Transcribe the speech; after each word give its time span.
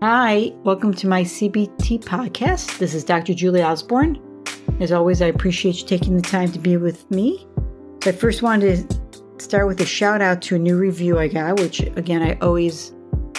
Hi, 0.00 0.52
welcome 0.62 0.94
to 0.94 1.08
my 1.08 1.24
CBT 1.24 2.04
podcast. 2.04 2.78
This 2.78 2.94
is 2.94 3.02
Dr. 3.02 3.34
Julie 3.34 3.64
Osborne. 3.64 4.16
As 4.78 4.92
always, 4.92 5.20
I 5.20 5.26
appreciate 5.26 5.80
you 5.80 5.86
taking 5.88 6.14
the 6.14 6.22
time 6.22 6.52
to 6.52 6.58
be 6.60 6.76
with 6.76 7.10
me. 7.10 7.48
So 8.04 8.10
I 8.10 8.12
first 8.12 8.40
wanted 8.40 8.88
to 8.88 9.22
start 9.38 9.66
with 9.66 9.80
a 9.80 9.84
shout 9.84 10.22
out 10.22 10.40
to 10.42 10.54
a 10.54 10.58
new 10.60 10.78
review 10.78 11.18
I 11.18 11.26
got, 11.26 11.58
which 11.58 11.80
again, 11.80 12.22
I 12.22 12.38
always 12.40 12.92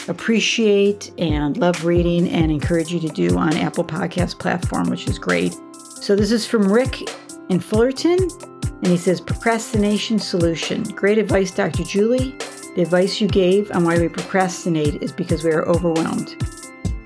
appreciate 0.10 1.14
and 1.18 1.56
love 1.56 1.86
reading 1.86 2.28
and 2.28 2.52
encourage 2.52 2.92
you 2.92 3.00
to 3.00 3.08
do 3.08 3.38
on 3.38 3.56
Apple 3.56 3.86
Podcast 3.86 4.38
platform, 4.38 4.90
which 4.90 5.08
is 5.08 5.18
great. 5.18 5.56
So 6.02 6.14
this 6.14 6.34
is 6.34 6.46
from 6.46 6.70
Rick 6.70 7.10
in 7.50 7.62
Fullerton, 7.62 8.20
and 8.64 8.88
he 8.88 8.98
says, 8.98 9.22
Procrastination 9.22 10.20
Solution. 10.20 10.84
Great 10.84 11.20
advice, 11.20 11.52
Dr. 11.52 11.84
Julie. 11.84 12.36
The 12.76 12.84
advice 12.84 13.20
you 13.20 13.28
gave 13.28 13.72
on 13.72 13.84
why 13.86 13.98
we 13.98 14.10
procrastinate 14.10 15.02
is 15.02 15.12
because 15.12 15.44
we 15.44 15.52
are 15.52 15.66
overwhelmed. 15.66 16.36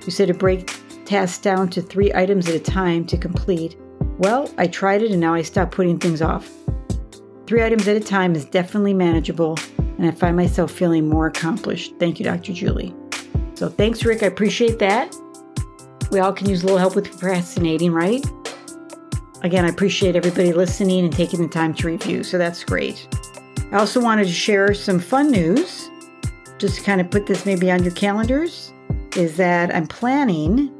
You 0.05 0.11
said 0.11 0.27
to 0.27 0.33
break 0.33 0.71
tasks 1.05 1.39
down 1.39 1.69
to 1.69 1.81
three 1.81 2.13
items 2.13 2.47
at 2.47 2.55
a 2.55 2.59
time 2.59 3.05
to 3.05 3.17
complete. 3.17 3.77
Well, 4.17 4.49
I 4.57 4.67
tried 4.67 5.01
it 5.01 5.11
and 5.11 5.19
now 5.19 5.33
I 5.33 5.41
stopped 5.41 5.71
putting 5.71 5.99
things 5.99 6.21
off. 6.21 6.49
Three 7.45 7.63
items 7.63 7.87
at 7.87 7.97
a 7.97 7.99
time 7.99 8.35
is 8.35 8.45
definitely 8.45 8.93
manageable, 8.93 9.57
and 9.77 10.05
I 10.05 10.11
find 10.11 10.35
myself 10.35 10.71
feeling 10.71 11.09
more 11.09 11.27
accomplished. 11.27 11.93
Thank 11.99 12.19
you, 12.19 12.25
Dr. 12.25 12.53
Julie. 12.53 12.95
So 13.55 13.69
thanks, 13.69 14.03
Rick. 14.05 14.23
I 14.23 14.27
appreciate 14.27 14.79
that. 14.79 15.15
We 16.11 16.19
all 16.19 16.33
can 16.33 16.49
use 16.49 16.63
a 16.63 16.65
little 16.65 16.79
help 16.79 16.95
with 16.95 17.09
procrastinating, 17.09 17.91
right? 17.91 18.25
Again, 19.41 19.65
I 19.65 19.69
appreciate 19.69 20.15
everybody 20.15 20.53
listening 20.53 21.05
and 21.05 21.13
taking 21.13 21.41
the 21.41 21.47
time 21.47 21.73
to 21.75 21.87
review, 21.87 22.23
so 22.23 22.37
that's 22.37 22.63
great. 22.63 23.07
I 23.71 23.77
also 23.77 24.01
wanted 24.01 24.25
to 24.25 24.33
share 24.33 24.73
some 24.73 24.99
fun 24.99 25.31
news, 25.31 25.89
just 26.59 26.77
to 26.77 26.83
kind 26.83 27.01
of 27.01 27.09
put 27.09 27.25
this 27.25 27.45
maybe 27.45 27.69
on 27.71 27.83
your 27.83 27.93
calendars, 27.93 28.72
is 29.15 29.37
that 29.37 29.73
I'm 29.75 29.87
planning 29.87 30.71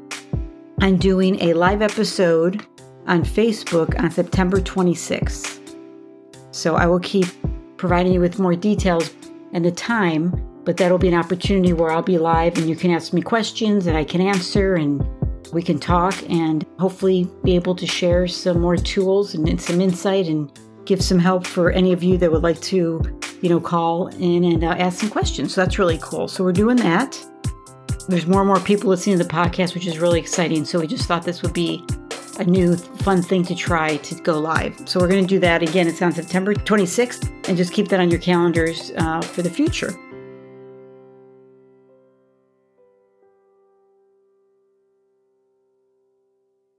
on 0.82 0.96
doing 0.96 1.40
a 1.40 1.54
live 1.54 1.82
episode 1.82 2.66
on 3.06 3.22
Facebook 3.22 3.98
on 4.02 4.10
September 4.10 4.60
26th. 4.60 5.60
So 6.50 6.74
I 6.76 6.86
will 6.86 7.00
keep 7.00 7.26
providing 7.76 8.12
you 8.12 8.20
with 8.20 8.38
more 8.38 8.54
details 8.54 9.14
and 9.52 9.64
the 9.64 9.70
time, 9.70 10.30
but 10.64 10.76
that'll 10.76 10.98
be 10.98 11.08
an 11.08 11.14
opportunity 11.14 11.72
where 11.72 11.90
I'll 11.90 12.02
be 12.02 12.18
live 12.18 12.56
and 12.58 12.68
you 12.68 12.76
can 12.76 12.90
ask 12.90 13.12
me 13.12 13.22
questions 13.22 13.84
that 13.84 13.94
I 13.94 14.04
can 14.04 14.20
answer 14.20 14.74
and 14.74 15.06
we 15.52 15.62
can 15.62 15.78
talk 15.78 16.14
and 16.28 16.66
hopefully 16.80 17.28
be 17.44 17.54
able 17.54 17.76
to 17.76 17.86
share 17.86 18.26
some 18.26 18.60
more 18.60 18.76
tools 18.76 19.34
and 19.34 19.60
some 19.60 19.80
insight 19.80 20.26
and 20.26 20.50
give 20.84 21.02
some 21.02 21.18
help 21.18 21.46
for 21.46 21.70
any 21.70 21.92
of 21.92 22.02
you 22.02 22.18
that 22.18 22.32
would 22.32 22.42
like 22.42 22.60
to, 22.62 23.00
you 23.40 23.48
know, 23.48 23.60
call 23.60 24.08
in 24.08 24.44
and 24.44 24.64
uh, 24.64 24.68
ask 24.78 25.00
some 25.00 25.10
questions. 25.10 25.54
So 25.54 25.60
that's 25.60 25.78
really 25.78 25.98
cool. 26.02 26.26
So 26.26 26.42
we're 26.42 26.52
doing 26.52 26.76
that. 26.78 27.24
There's 28.06 28.26
more 28.26 28.42
and 28.42 28.48
more 28.48 28.60
people 28.60 28.90
listening 28.90 29.16
to 29.16 29.24
the 29.24 29.30
podcast, 29.30 29.72
which 29.72 29.86
is 29.86 29.98
really 29.98 30.20
exciting. 30.20 30.66
So 30.66 30.78
we 30.78 30.86
just 30.86 31.08
thought 31.08 31.22
this 31.22 31.40
would 31.40 31.54
be 31.54 31.82
a 32.38 32.44
new 32.44 32.76
fun 32.76 33.22
thing 33.22 33.44
to 33.44 33.54
try 33.54 33.96
to 33.96 34.14
go 34.16 34.38
live. 34.38 34.78
So 34.86 35.00
we're 35.00 35.08
going 35.08 35.24
to 35.24 35.28
do 35.28 35.38
that 35.40 35.62
again. 35.62 35.88
It's 35.88 36.02
on 36.02 36.12
September 36.12 36.52
26th, 36.54 37.48
and 37.48 37.56
just 37.56 37.72
keep 37.72 37.88
that 37.88 38.00
on 38.00 38.10
your 38.10 38.20
calendars 38.20 38.92
uh, 38.98 39.22
for 39.22 39.40
the 39.40 39.48
future. 39.48 39.94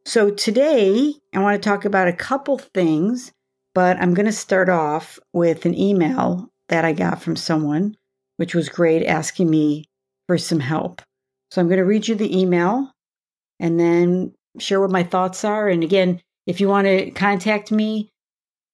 So 0.06 0.30
today, 0.30 1.16
I 1.34 1.40
want 1.40 1.62
to 1.62 1.70
talk 1.70 1.86
about 1.86 2.08
a 2.08 2.14
couple 2.14 2.60
things, 2.60 3.32
but 3.74 3.98
I'm 3.98 4.14
going 4.14 4.28
to 4.28 4.32
start 4.32 4.70
off 4.70 5.18
with 5.34 5.66
an 5.66 5.74
email 5.74 6.50
that 6.70 6.86
I 6.86 6.94
got 6.94 7.20
from 7.20 7.36
someone, 7.36 7.98
which 8.38 8.54
was 8.54 8.70
great, 8.70 9.04
asking 9.08 9.50
me 9.50 9.86
for 10.28 10.38
some 10.38 10.60
help. 10.60 11.02
So 11.52 11.62
I'm 11.62 11.68
going 11.68 11.78
to 11.78 11.86
read 11.86 12.08
you 12.08 12.16
the 12.16 12.38
email 12.38 12.92
and 13.60 13.80
then 13.80 14.34
share 14.60 14.82
what 14.82 14.92
my 14.92 15.04
thoughts 15.04 15.44
are. 15.44 15.68
And 15.68 15.84
again, 15.84 16.22
if 16.48 16.60
you 16.62 16.68
want 16.68 16.88
to 16.88 17.12
contact 17.12 17.72
me 17.72 18.10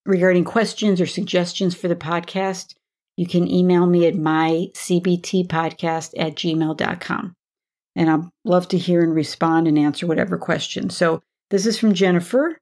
regarding 0.05 0.43
questions 0.43 0.99
or 0.99 1.05
suggestions 1.05 1.75
for 1.75 1.87
the 1.87 1.95
podcast, 1.95 2.73
you 3.17 3.27
can 3.27 3.47
email 3.47 3.85
me 3.85 4.07
at 4.07 4.15
mycbtpodcast 4.15 6.13
at 6.17 6.35
gmail.com. 6.35 7.33
And 7.95 8.09
I'd 8.09 8.23
love 8.45 8.67
to 8.69 8.77
hear 8.77 9.03
and 9.03 9.13
respond 9.13 9.67
and 9.67 9.77
answer 9.77 10.07
whatever 10.07 10.37
question. 10.37 10.89
So 10.89 11.21
this 11.49 11.65
is 11.65 11.77
from 11.77 11.93
Jennifer, 11.93 12.57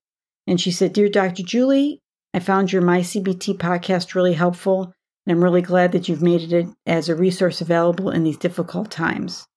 and 0.47 0.59
she 0.59 0.71
said, 0.71 0.93
Dear 0.93 1.09
Dr. 1.09 1.43
Julie, 1.43 1.99
I 2.33 2.39
found 2.39 2.71
your 2.71 2.81
MyCBT 2.81 3.57
podcast 3.57 4.15
really 4.15 4.33
helpful, 4.33 4.91
and 5.25 5.31
I'm 5.31 5.43
really 5.43 5.61
glad 5.61 5.91
that 5.91 6.09
you've 6.09 6.23
made 6.23 6.51
it 6.51 6.67
as 6.87 7.07
a 7.07 7.15
resource 7.15 7.61
available 7.61 8.09
in 8.09 8.23
these 8.23 8.37
difficult 8.37 8.89
times. 8.89 9.47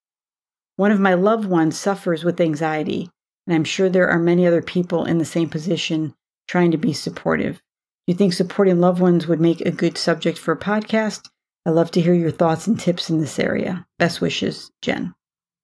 One 0.77 0.91
of 0.91 1.01
my 1.01 1.15
loved 1.15 1.45
ones 1.45 1.79
suffers 1.79 2.25
with 2.25 2.41
anxiety, 2.41 3.11
and 3.47 3.55
I'm 3.55 3.65
sure 3.65 3.89
there 3.89 4.09
are 4.09 4.19
many 4.19 4.47
other 4.47 4.63
people 4.63 5.05
in 5.05 5.19
the 5.19 5.25
same 5.25 5.49
position 5.49 6.15
trying 6.49 6.71
to 6.71 6.79
be 6.79 6.93
supportive. 6.93 7.57
Do 7.57 8.13
you 8.13 8.15
think 8.15 8.33
supporting 8.33 8.81
loved 8.81 9.01
ones 9.01 9.27
would 9.27 9.41
make 9.41 9.61
a 9.61 9.71
good 9.71 9.97
subject 9.97 10.39
for 10.39 10.53
a 10.53 10.59
podcast? 10.59 11.29
I'd 11.65 11.71
love 11.71 11.91
to 11.93 12.01
hear 12.01 12.15
your 12.15 12.33
thoughts 12.33 12.67
and 12.67 12.79
tips 12.79 13.11
in 13.11 13.21
this 13.21 13.39
area. 13.39 13.87
Best 13.99 14.21
wishes, 14.21 14.71
Jen. 14.81 15.15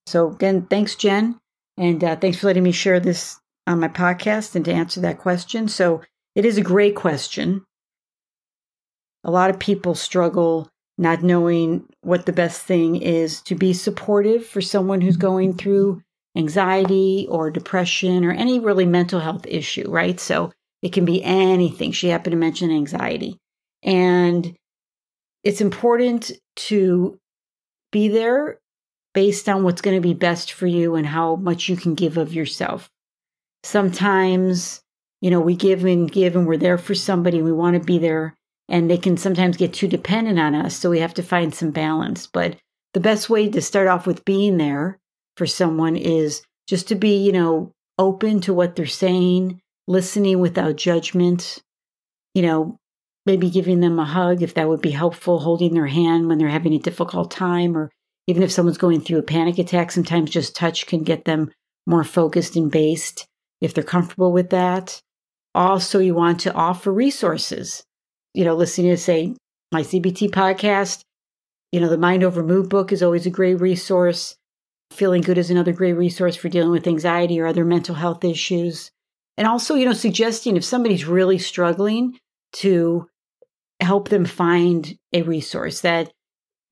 So, 0.07 0.31
again, 0.31 0.67
thanks, 0.71 0.95
Jen. 0.95 1.39
And 1.77 2.03
uh, 2.03 2.17
thanks 2.17 2.39
for 2.39 2.47
letting 2.47 2.63
me 2.63 2.73
share 2.73 3.01
this 3.01 3.39
on 3.69 3.81
my 3.81 3.89
podcast 3.89 4.57
and 4.57 4.65
to 4.65 4.73
answer 4.73 5.01
that 5.01 5.19
question. 5.19 5.69
So 5.69 6.03
it 6.35 6.45
is 6.45 6.59
a 6.59 6.63
great 6.63 6.97
question. 6.97 7.65
A 9.25 9.31
lot 9.31 9.51
of 9.51 9.59
people 9.59 9.95
struggle 9.95 10.69
not 10.99 11.23
knowing 11.23 11.87
what 12.03 12.27
the 12.27 12.33
best 12.33 12.63
thing 12.63 12.97
is 12.97 13.41
to 13.43 13.55
be 13.55 13.73
supportive 13.73 14.45
for 14.45 14.61
someone 14.61 15.01
who's 15.01 15.17
going 15.17 15.55
through 15.55 16.03
anxiety 16.37 17.27
or 17.31 17.51
depression 17.51 18.25
or 18.25 18.33
any 18.33 18.61
really 18.61 18.85
mental 18.85 19.21
health 19.21 19.47
issue, 19.47 19.89
right? 19.91 20.19
So 20.21 20.53
it 20.83 20.93
can 20.93 21.05
be 21.05 21.23
anything. 21.23 21.93
She 21.93 22.09
happened 22.09 22.33
to 22.33 22.39
mention 22.39 22.71
anxiety. 22.71 23.39
And 23.83 24.57
it's 25.45 25.61
important 25.61 26.33
to 26.57 27.19
be 27.93 28.09
there 28.09 28.59
based 29.15 29.49
on 29.49 29.63
what's 29.63 29.81
going 29.81 29.97
to 29.97 30.07
be 30.07 30.15
best 30.15 30.53
for 30.53 30.67
you 30.67 30.97
and 30.97 31.07
how 31.07 31.37
much 31.37 31.69
you 31.69 31.77
can 31.77 31.95
give 31.95 32.19
of 32.19 32.35
yourself 32.35 32.91
sometimes, 33.63 34.81
you 35.21 35.31
know, 35.31 35.41
we 35.41 35.57
give 35.57 35.85
and 35.85 36.11
give 36.11 36.37
and 36.37 36.47
we're 36.47 36.57
there 36.57 36.79
for 36.79 36.95
somebody 36.95 37.43
we 37.43 37.53
want 37.53 37.75
to 37.75 37.85
be 37.85 37.99
there 37.99 38.35
and 38.69 38.91
they 38.91 38.99
can 38.99 39.17
sometimes 39.17 39.57
get 39.57 39.73
too 39.73 39.89
dependent 39.89 40.39
on 40.39 40.55
us. 40.55 40.77
So 40.77 40.91
we 40.91 41.01
have 41.01 41.15
to 41.15 41.23
find 41.23 41.55
some 41.55 41.71
balance. 41.71 42.27
But 42.27 42.57
the 42.95 43.01
best 43.01 43.31
way 43.31 43.49
to 43.49 43.61
start 43.61 43.89
off 43.89 44.07
with 44.07 44.25
being 44.25 44.59
there 44.59 44.99
for 45.37 45.47
someone 45.47 45.97
is 45.97 46.43
just 46.67 46.89
to 46.89 46.95
be, 46.95 47.17
you 47.17 47.33
know, 47.33 47.73
open 47.99 48.41
to 48.43 48.55
what 48.55 48.77
they're 48.77 48.87
saying, 48.87 49.61
listening 49.87 50.39
without 50.39 50.77
judgment, 50.77 51.63
you 52.35 52.43
know, 52.43 52.77
maybe 53.27 53.51
giving 53.51 53.81
them 53.81 53.99
a 53.99 54.05
hug 54.05 54.43
if 54.43 54.55
that 54.55 54.69
would 54.69 54.81
be 54.81 54.91
helpful, 54.91 55.39
holding 55.39 55.75
their 55.75 55.87
hand 55.87 56.29
when 56.29 56.39
they're 56.39 56.49
having 56.49 56.75
a 56.75 56.79
difficult 56.79 57.31
time, 57.31 57.77
or 57.77 57.91
even 58.27 58.43
if 58.43 58.53
someone's 58.53 58.79
going 58.79 59.01
through 59.01 59.19
a 59.19 59.23
panic 59.23 59.59
attack, 59.59 59.91
sometimes 59.91 60.31
just 60.31 60.55
touch 60.55 60.87
can 60.87 61.03
get 61.03 61.25
them 61.25 61.51
more 61.87 62.05
focused 62.05 62.57
and 62.57 62.71
based 62.71 63.27
if 63.61 63.75
they're 63.75 63.85
comfortable 63.85 64.33
with 64.33 64.51
that. 64.51 65.01
Also, 65.55 65.99
you 65.99 66.15
want 66.15 66.41
to 66.41 66.53
offer 66.55 66.93
resources. 66.93 67.83
You 68.35 68.45
know, 68.45 68.55
listening 68.55 68.91
to, 68.91 68.97
say, 68.97 69.35
my 69.73 69.83
CBT 69.83 70.31
podcast, 70.31 71.03
you 71.73 71.81
know, 71.81 71.89
the 71.89 71.99
Mind 71.99 72.25
Over 72.25 72.43
Mood 72.43 72.69
book 72.69 72.93
is 72.93 73.03
always 73.03 73.27
a 73.27 73.31
great 73.31 73.61
resource. 73.61 74.37
Feeling 74.91 75.23
Good 75.23 75.39
is 75.39 75.51
another 75.51 75.73
great 75.73 75.95
resource 75.95 76.37
for 76.37 76.49
dealing 76.49 76.71
with 76.71 76.87
anxiety 76.87 77.39
or 77.41 77.47
other 77.47 77.65
mental 77.65 77.95
health 77.95 78.25
issues. 78.25 78.91
And 79.37 79.47
also, 79.47 79.75
you 79.75 79.85
know, 79.85 79.93
suggesting 79.93 80.57
if 80.57 80.65
somebody's 80.65 81.05
really 81.05 81.39
struggling 81.39 82.19
to 82.55 83.09
help 83.81 84.09
them 84.09 84.25
find 84.25 84.97
a 85.13 85.23
resource 85.23 85.83
that 85.83 86.11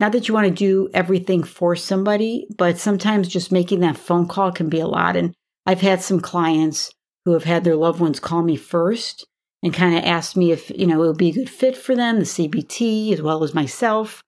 not 0.00 0.12
that 0.12 0.28
you 0.28 0.34
want 0.34 0.46
to 0.46 0.52
do 0.52 0.88
everything 0.92 1.42
for 1.42 1.76
somebody, 1.76 2.46
but 2.56 2.78
sometimes 2.78 3.28
just 3.28 3.52
making 3.52 3.80
that 3.80 3.96
phone 3.96 4.26
call 4.26 4.52
can 4.52 4.68
be 4.68 4.80
a 4.80 4.86
lot. 4.86 5.16
And 5.16 5.34
I've 5.64 5.80
had 5.80 6.02
some 6.02 6.20
clients 6.20 6.90
who 7.24 7.32
have 7.32 7.44
had 7.44 7.64
their 7.64 7.76
loved 7.76 8.00
ones 8.00 8.20
call 8.20 8.42
me 8.42 8.56
first 8.56 9.26
and 9.62 9.74
kind 9.74 9.96
of 9.96 10.04
asked 10.04 10.36
me 10.36 10.52
if, 10.52 10.70
you 10.70 10.86
know, 10.86 11.02
it 11.02 11.06
would 11.06 11.18
be 11.18 11.30
a 11.30 11.34
good 11.34 11.50
fit 11.50 11.76
for 11.76 11.94
them, 11.94 12.18
the 12.18 12.24
CBT 12.24 13.12
as 13.12 13.22
well 13.22 13.42
as 13.42 13.54
myself, 13.54 14.22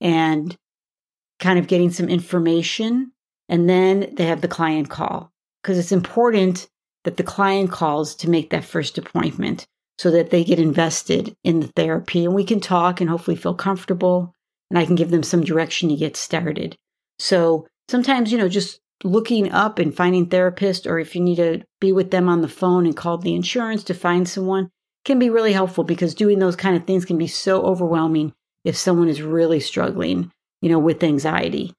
and 0.00 0.56
kind 1.38 1.58
of 1.58 1.66
getting 1.66 1.90
some 1.90 2.08
information. 2.08 3.12
And 3.48 3.68
then 3.68 4.14
they 4.14 4.26
have 4.26 4.40
the 4.40 4.48
client 4.48 4.88
call 4.88 5.30
because 5.62 5.78
it's 5.78 5.92
important 5.92 6.68
that 7.04 7.16
the 7.16 7.22
client 7.22 7.70
calls 7.70 8.14
to 8.16 8.30
make 8.30 8.50
that 8.50 8.64
first 8.64 8.96
appointment 8.98 9.66
so 9.98 10.10
that 10.10 10.30
they 10.30 10.42
get 10.42 10.58
invested 10.58 11.34
in 11.44 11.60
the 11.60 11.70
therapy 11.76 12.24
and 12.24 12.34
we 12.34 12.44
can 12.44 12.60
talk 12.60 13.00
and 13.00 13.08
hopefully 13.08 13.36
feel 13.36 13.54
comfortable 13.54 14.34
and 14.70 14.78
I 14.78 14.86
can 14.86 14.96
give 14.96 15.10
them 15.10 15.22
some 15.22 15.44
direction 15.44 15.88
to 15.90 15.96
get 15.96 16.16
started. 16.16 16.76
So 17.18 17.66
sometimes, 17.88 18.32
you 18.32 18.38
know, 18.38 18.48
just 18.48 18.80
looking 19.02 19.50
up 19.52 19.78
and 19.78 19.94
finding 19.94 20.28
therapists, 20.28 20.88
or 20.88 20.98
if 20.98 21.14
you 21.14 21.20
need 21.20 21.36
to 21.36 21.62
be 21.80 21.92
with 21.92 22.10
them 22.10 22.28
on 22.28 22.40
the 22.42 22.48
phone 22.48 22.86
and 22.86 22.96
call 22.96 23.18
the 23.18 23.34
insurance 23.34 23.82
to 23.84 23.94
find 23.94 24.28
someone, 24.28 24.70
can 25.04 25.18
be 25.18 25.28
really 25.30 25.52
helpful 25.52 25.84
because 25.84 26.14
doing 26.14 26.38
those 26.38 26.56
kind 26.56 26.76
of 26.76 26.84
things 26.86 27.04
can 27.04 27.18
be 27.18 27.26
so 27.26 27.62
overwhelming 27.62 28.32
if 28.64 28.76
someone 28.76 29.08
is 29.08 29.20
really 29.20 29.60
struggling, 29.60 30.30
you 30.62 30.68
know, 30.70 30.78
with 30.78 31.02
anxiety. 31.04 31.74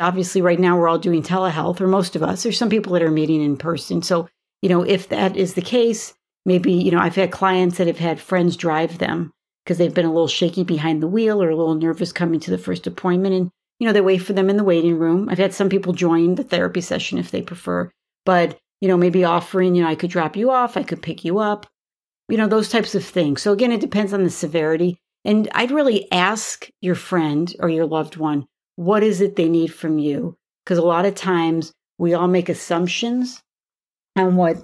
obviously 0.00 0.42
right 0.42 0.58
now 0.58 0.76
we're 0.76 0.88
all 0.88 0.98
doing 0.98 1.22
telehealth 1.22 1.80
or 1.80 1.86
most 1.86 2.16
of 2.16 2.22
us 2.22 2.42
there's 2.42 2.58
some 2.58 2.70
people 2.70 2.92
that 2.92 3.02
are 3.02 3.10
meeting 3.10 3.40
in 3.42 3.56
person 3.56 4.02
so 4.02 4.28
you 4.60 4.68
know 4.68 4.82
if 4.82 5.08
that 5.08 5.36
is 5.36 5.54
the 5.54 5.62
case 5.62 6.14
maybe 6.44 6.72
you 6.72 6.90
know 6.90 6.98
i've 6.98 7.14
had 7.14 7.30
clients 7.30 7.78
that 7.78 7.86
have 7.86 7.98
had 7.98 8.18
friends 8.18 8.56
drive 8.56 8.98
them 8.98 9.30
because 9.64 9.78
they've 9.78 9.94
been 9.94 10.06
a 10.06 10.12
little 10.12 10.26
shaky 10.28 10.64
behind 10.64 11.00
the 11.00 11.06
wheel 11.06 11.40
or 11.42 11.50
a 11.50 11.56
little 11.56 11.74
nervous 11.76 12.12
coming 12.12 12.40
to 12.40 12.50
the 12.50 12.58
first 12.58 12.86
appointment 12.86 13.34
and 13.34 13.50
you 13.82 13.88
know 13.88 13.92
they 13.92 14.00
wait 14.00 14.18
for 14.18 14.32
them 14.32 14.48
in 14.48 14.56
the 14.56 14.64
waiting 14.64 14.96
room 14.96 15.28
i've 15.28 15.38
had 15.38 15.52
some 15.52 15.68
people 15.68 15.92
join 15.92 16.36
the 16.36 16.44
therapy 16.44 16.80
session 16.80 17.18
if 17.18 17.30
they 17.32 17.42
prefer 17.42 17.90
but 18.24 18.56
you 18.80 18.88
know 18.88 18.96
maybe 18.96 19.24
offering 19.24 19.74
you 19.74 19.82
know 19.82 19.88
i 19.88 19.94
could 19.94 20.10
drop 20.10 20.36
you 20.36 20.50
off 20.50 20.76
i 20.76 20.82
could 20.82 21.02
pick 21.02 21.24
you 21.24 21.38
up 21.38 21.66
you 22.28 22.36
know 22.38 22.46
those 22.46 22.68
types 22.68 22.94
of 22.94 23.04
things 23.04 23.42
so 23.42 23.52
again 23.52 23.72
it 23.72 23.80
depends 23.80 24.12
on 24.12 24.22
the 24.22 24.30
severity 24.30 24.96
and 25.24 25.48
i'd 25.54 25.72
really 25.72 26.10
ask 26.12 26.68
your 26.80 26.94
friend 26.94 27.54
or 27.58 27.68
your 27.68 27.86
loved 27.86 28.16
one 28.16 28.46
what 28.76 29.02
is 29.02 29.20
it 29.20 29.36
they 29.36 29.48
need 29.48 29.72
from 29.72 29.98
you? 29.98 30.36
Because 30.64 30.78
a 30.78 30.82
lot 30.82 31.04
of 31.04 31.14
times 31.14 31.72
we 31.98 32.14
all 32.14 32.28
make 32.28 32.48
assumptions 32.48 33.42
on 34.16 34.36
what 34.36 34.56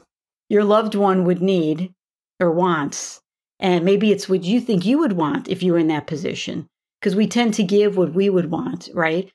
your 0.49 0.65
loved 0.65 0.95
one 0.95 1.25
would 1.25 1.43
need 1.43 1.93
or 2.41 2.51
wants. 2.51 3.21
And 3.61 3.85
maybe 3.85 4.13
it's 4.13 4.29
what 4.29 4.45
you 4.45 4.61
think 4.61 4.87
you 4.87 4.99
would 4.99 5.13
want 5.13 5.49
if 5.49 5.63
you 5.63 5.73
were 5.73 5.79
in 5.79 5.89
that 5.89 6.07
position. 6.07 6.67
Because 7.01 7.15
we 7.15 7.27
tend 7.27 7.55
to 7.55 7.63
give 7.63 7.97
what 7.97 8.13
we 8.13 8.29
would 8.29 8.51
want, 8.51 8.89
right? 8.93 9.31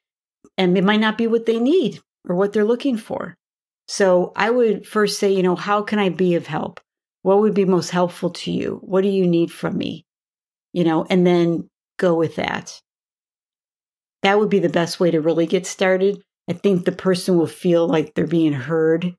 And 0.57 0.77
it 0.77 0.83
might 0.83 0.99
not 0.99 1.17
be 1.17 1.27
what 1.27 1.45
they 1.45 1.59
need 1.59 1.99
or 2.27 2.35
what 2.35 2.53
they're 2.53 2.65
looking 2.65 2.97
for. 2.97 3.35
So 3.87 4.31
I 4.35 4.49
would 4.49 4.85
first 4.85 5.19
say, 5.19 5.31
you 5.31 5.43
know, 5.43 5.55
how 5.55 5.81
can 5.81 5.99
I 5.99 6.09
be 6.09 6.35
of 6.35 6.47
help? 6.47 6.79
What 7.21 7.39
would 7.39 7.53
be 7.53 7.65
most 7.65 7.89
helpful 7.89 8.31
to 8.31 8.51
you? 8.51 8.79
What 8.83 9.01
do 9.01 9.09
you 9.09 9.27
need 9.27 9.51
from 9.51 9.77
me? 9.77 10.05
You 10.73 10.83
know, 10.83 11.05
and 11.09 11.25
then 11.25 11.69
go 11.97 12.15
with 12.15 12.35
that 12.35 12.81
that 14.23 14.39
would 14.39 14.49
be 14.49 14.59
the 14.59 14.69
best 14.69 14.99
way 14.99 15.11
to 15.11 15.21
really 15.21 15.45
get 15.45 15.67
started. 15.67 16.21
I 16.49 16.53
think 16.53 16.83
the 16.85 16.91
person 16.91 17.37
will 17.37 17.47
feel 17.47 17.87
like 17.87 18.13
they're 18.13 18.25
being 18.25 18.53
heard 18.53 19.15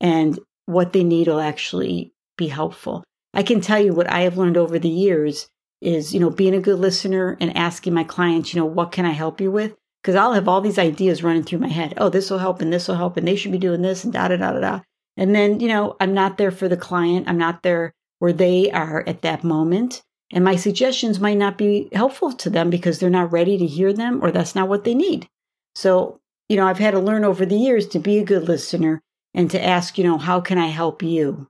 and 0.00 0.38
what 0.66 0.92
they 0.92 1.02
need 1.02 1.28
will 1.28 1.40
actually 1.40 2.12
be 2.36 2.48
helpful. 2.48 3.02
I 3.32 3.42
can 3.42 3.60
tell 3.60 3.80
you 3.80 3.92
what 3.92 4.10
I 4.10 4.20
have 4.20 4.36
learned 4.36 4.56
over 4.56 4.78
the 4.78 4.88
years 4.88 5.48
is, 5.80 6.12
you 6.12 6.20
know, 6.20 6.30
being 6.30 6.54
a 6.54 6.60
good 6.60 6.78
listener 6.78 7.36
and 7.40 7.56
asking 7.56 7.94
my 7.94 8.04
clients, 8.04 8.52
you 8.52 8.60
know, 8.60 8.66
what 8.66 8.92
can 8.92 9.04
I 9.04 9.10
help 9.10 9.40
you 9.40 9.50
with? 9.50 9.74
Because 10.02 10.14
I'll 10.14 10.32
have 10.32 10.48
all 10.48 10.60
these 10.60 10.78
ideas 10.78 11.22
running 11.22 11.42
through 11.42 11.58
my 11.58 11.68
head. 11.68 11.94
Oh, 11.96 12.08
this 12.08 12.30
will 12.30 12.38
help 12.38 12.60
and 12.60 12.72
this 12.72 12.88
will 12.88 12.96
help 12.96 13.16
and 13.16 13.26
they 13.26 13.36
should 13.36 13.52
be 13.52 13.58
doing 13.58 13.82
this 13.82 14.04
and 14.04 14.12
da 14.12 14.28
da 14.28 14.36
da 14.36 14.52
da 14.52 14.60
da. 14.60 14.80
And 15.16 15.34
then, 15.34 15.60
you 15.60 15.68
know, 15.68 15.96
I'm 16.00 16.14
not 16.14 16.38
there 16.38 16.50
for 16.50 16.68
the 16.68 16.76
client. 16.76 17.28
I'm 17.28 17.38
not 17.38 17.62
there 17.62 17.92
where 18.18 18.32
they 18.32 18.70
are 18.70 19.04
at 19.06 19.22
that 19.22 19.44
moment. 19.44 20.02
And 20.32 20.44
my 20.44 20.56
suggestions 20.56 21.20
might 21.20 21.38
not 21.38 21.58
be 21.58 21.88
helpful 21.92 22.32
to 22.32 22.50
them 22.50 22.70
because 22.70 22.98
they're 22.98 23.10
not 23.10 23.32
ready 23.32 23.56
to 23.58 23.66
hear 23.66 23.92
them 23.92 24.22
or 24.22 24.30
that's 24.30 24.54
not 24.54 24.68
what 24.68 24.84
they 24.84 24.94
need. 24.94 25.28
So, 25.74 26.20
you 26.48 26.56
know, 26.56 26.66
I've 26.66 26.78
had 26.78 26.92
to 26.92 27.00
learn 27.00 27.24
over 27.24 27.46
the 27.46 27.56
years 27.56 27.86
to 27.88 27.98
be 27.98 28.18
a 28.18 28.24
good 28.24 28.44
listener 28.44 29.00
and 29.34 29.50
to 29.50 29.64
ask, 29.64 29.98
you 29.98 30.04
know, 30.04 30.18
how 30.18 30.40
can 30.40 30.58
I 30.58 30.66
help 30.66 31.02
you? 31.02 31.48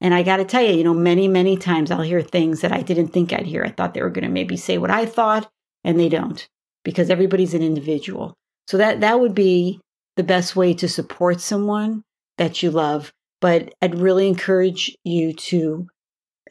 And 0.00 0.14
I 0.14 0.22
got 0.22 0.36
to 0.36 0.44
tell 0.44 0.62
you, 0.62 0.74
you 0.74 0.84
know, 0.84 0.94
many, 0.94 1.26
many 1.26 1.56
times 1.56 1.90
I'll 1.90 2.02
hear 2.02 2.22
things 2.22 2.60
that 2.60 2.72
I 2.72 2.82
didn't 2.82 3.08
think 3.08 3.32
I'd 3.32 3.46
hear. 3.46 3.64
I 3.64 3.70
thought 3.70 3.94
they 3.94 4.02
were 4.02 4.10
going 4.10 4.24
to 4.24 4.30
maybe 4.30 4.56
say 4.56 4.78
what 4.78 4.90
I 4.90 5.06
thought, 5.06 5.50
and 5.84 5.98
they 5.98 6.08
don't 6.08 6.46
because 6.84 7.10
everybody's 7.10 7.54
an 7.54 7.62
individual. 7.62 8.34
So 8.66 8.76
that 8.76 9.00
that 9.00 9.20
would 9.20 9.34
be 9.34 9.80
the 10.16 10.22
best 10.22 10.56
way 10.56 10.74
to 10.74 10.88
support 10.88 11.40
someone 11.40 12.02
that 12.38 12.62
you 12.62 12.70
love. 12.70 13.12
But 13.40 13.74
I'd 13.82 13.98
really 13.98 14.28
encourage 14.28 14.96
you 15.04 15.32
to 15.32 15.86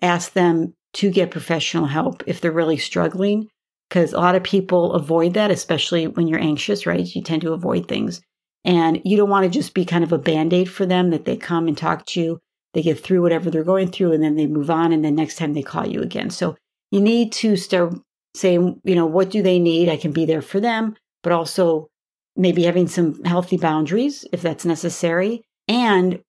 ask 0.01 0.33
them 0.33 0.73
to 0.93 1.11
get 1.11 1.31
professional 1.31 1.85
help 1.85 2.23
if 2.27 2.39
they're 2.39 2.51
really 2.51 2.77
struggling. 2.77 3.49
Because 3.89 4.13
a 4.13 4.19
lot 4.19 4.35
of 4.35 4.43
people 4.43 4.93
avoid 4.93 5.33
that, 5.35 5.49
especially 5.49 6.07
when 6.07 6.27
you're 6.27 6.39
anxious, 6.39 6.85
right? 6.85 7.07
You 7.15 7.21
tend 7.21 7.41
to 7.43 7.53
avoid 7.53 7.87
things. 7.87 8.21
And 8.65 9.01
you 9.05 9.15
don't 9.15 9.29
want 9.29 9.45
to 9.45 9.49
just 9.49 9.73
be 9.73 9.85
kind 9.85 10.03
of 10.03 10.11
a 10.11 10.17
band 10.17 10.53
aid 10.53 10.69
for 10.69 10.85
them 10.85 11.11
that 11.11 11.23
they 11.23 11.37
come 11.37 11.67
and 11.67 11.77
talk 11.77 12.05
to 12.07 12.21
you, 12.21 12.39
they 12.77 12.83
get 12.83 12.99
through 12.99 13.23
whatever 13.23 13.49
they're 13.49 13.63
going 13.63 13.89
through, 13.89 14.11
and 14.11 14.23
then 14.23 14.35
they 14.35 14.45
move 14.45 14.69
on. 14.69 14.91
And 14.91 15.03
then 15.03 15.15
next 15.15 15.35
time 15.35 15.55
they 15.55 15.63
call 15.63 15.87
you 15.87 16.03
again. 16.03 16.29
So 16.29 16.55
you 16.91 17.01
need 17.01 17.31
to 17.31 17.55
start 17.55 17.95
saying, 18.35 18.79
you 18.83 18.93
know, 18.93 19.07
what 19.07 19.31
do 19.31 19.41
they 19.41 19.57
need? 19.57 19.89
I 19.89 19.97
can 19.97 20.11
be 20.11 20.25
there 20.25 20.43
for 20.43 20.59
them, 20.59 20.95
but 21.23 21.33
also 21.33 21.87
maybe 22.35 22.65
having 22.65 22.87
some 22.87 23.23
healthy 23.23 23.57
boundaries 23.57 24.27
if 24.31 24.43
that's 24.43 24.63
necessary. 24.63 25.41
And 25.67 26.21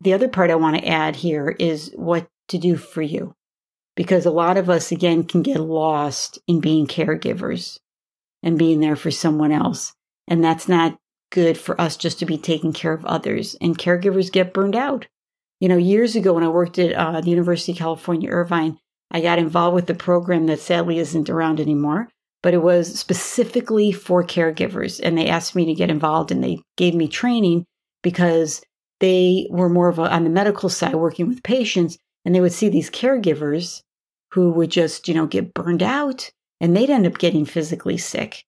the 0.00 0.14
other 0.14 0.28
part 0.28 0.52
I 0.52 0.54
want 0.54 0.76
to 0.76 0.86
add 0.86 1.16
here 1.16 1.56
is 1.58 1.90
what 1.96 2.28
to 2.50 2.58
do 2.58 2.76
for 2.76 3.02
you 3.02 3.34
because 3.96 4.26
a 4.26 4.30
lot 4.30 4.58
of 4.58 4.70
us, 4.70 4.92
again, 4.92 5.24
can 5.24 5.42
get 5.42 5.58
lost 5.58 6.38
in 6.46 6.60
being 6.60 6.86
caregivers 6.86 7.80
and 8.44 8.56
being 8.56 8.78
there 8.78 8.94
for 8.94 9.10
someone 9.10 9.50
else. 9.50 9.92
And 10.28 10.44
that's 10.44 10.68
not 10.68 10.98
good 11.32 11.58
for 11.58 11.80
us 11.80 11.96
just 11.96 12.20
to 12.20 12.26
be 12.26 12.38
taking 12.38 12.72
care 12.72 12.92
of 12.92 13.04
others. 13.06 13.56
And 13.60 13.76
caregivers 13.76 14.30
get 14.30 14.54
burned 14.54 14.76
out. 14.76 15.08
You 15.60 15.68
know, 15.68 15.76
years 15.76 16.16
ago 16.16 16.34
when 16.34 16.44
I 16.44 16.48
worked 16.48 16.78
at 16.78 16.92
uh, 16.92 17.20
the 17.20 17.30
University 17.30 17.72
of 17.72 17.78
California, 17.78 18.30
Irvine, 18.30 18.78
I 19.10 19.20
got 19.20 19.38
involved 19.38 19.74
with 19.74 19.86
the 19.86 19.94
program 19.94 20.46
that 20.46 20.60
sadly 20.60 20.98
isn't 20.98 21.30
around 21.30 21.60
anymore, 21.60 22.08
but 22.42 22.54
it 22.54 22.62
was 22.62 22.98
specifically 22.98 23.92
for 23.92 24.22
caregivers. 24.22 25.00
And 25.02 25.16
they 25.16 25.28
asked 25.28 25.54
me 25.54 25.64
to 25.66 25.74
get 25.74 25.90
involved 25.90 26.30
and 26.30 26.42
they 26.42 26.58
gave 26.76 26.94
me 26.94 27.08
training 27.08 27.64
because 28.02 28.62
they 29.00 29.46
were 29.50 29.68
more 29.68 29.88
of 29.88 29.98
a, 29.98 30.12
on 30.12 30.24
the 30.24 30.30
medical 30.30 30.68
side 30.68 30.94
working 30.94 31.28
with 31.28 31.42
patients 31.42 31.96
and 32.24 32.34
they 32.34 32.40
would 32.40 32.52
see 32.52 32.68
these 32.68 32.90
caregivers 32.90 33.80
who 34.32 34.50
would 34.52 34.70
just, 34.70 35.08
you 35.08 35.14
know, 35.14 35.26
get 35.26 35.54
burned 35.54 35.82
out 35.82 36.30
and 36.60 36.76
they'd 36.76 36.90
end 36.90 37.06
up 37.06 37.18
getting 37.18 37.44
physically 37.44 37.96
sick. 37.96 38.44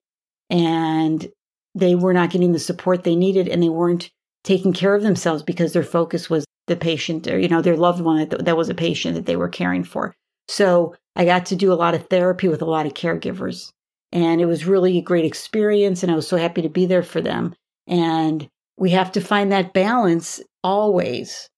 And 0.50 1.28
they 1.74 1.94
were 1.94 2.12
not 2.12 2.30
getting 2.30 2.52
the 2.52 2.58
support 2.58 3.04
they 3.04 3.16
needed 3.16 3.48
and 3.48 3.62
they 3.62 3.68
weren't 3.68 4.10
taking 4.44 4.72
care 4.72 4.94
of 4.94 5.02
themselves 5.02 5.42
because 5.42 5.72
their 5.72 5.82
focus 5.82 6.28
was 6.28 6.44
the 6.68 6.76
patient 6.76 7.26
or, 7.26 7.38
you 7.38 7.48
know, 7.48 7.62
their 7.62 7.76
loved 7.76 8.00
one 8.00 8.28
that, 8.28 8.44
that 8.44 8.56
was 8.56 8.68
a 8.68 8.74
patient 8.74 9.14
that 9.14 9.26
they 9.26 9.36
were 9.36 9.48
caring 9.48 9.84
for. 9.84 10.14
So 10.48 10.94
I 11.16 11.24
got 11.24 11.46
to 11.46 11.56
do 11.56 11.72
a 11.72 11.74
lot 11.74 11.94
of 11.94 12.06
therapy 12.08 12.48
with 12.48 12.62
a 12.62 12.66
lot 12.66 12.86
of 12.86 12.94
caregivers. 12.94 13.70
And 14.12 14.40
it 14.40 14.46
was 14.46 14.64
really 14.64 14.96
a 14.96 15.02
great 15.02 15.24
experience. 15.24 16.02
And 16.02 16.10
I 16.10 16.14
was 16.14 16.26
so 16.26 16.36
happy 16.36 16.62
to 16.62 16.68
be 16.68 16.86
there 16.86 17.02
for 17.02 17.20
them. 17.20 17.54
And 17.86 18.48
we 18.78 18.90
have 18.90 19.12
to 19.12 19.20
find 19.20 19.52
that 19.52 19.74
balance 19.74 20.40
always 20.62 21.48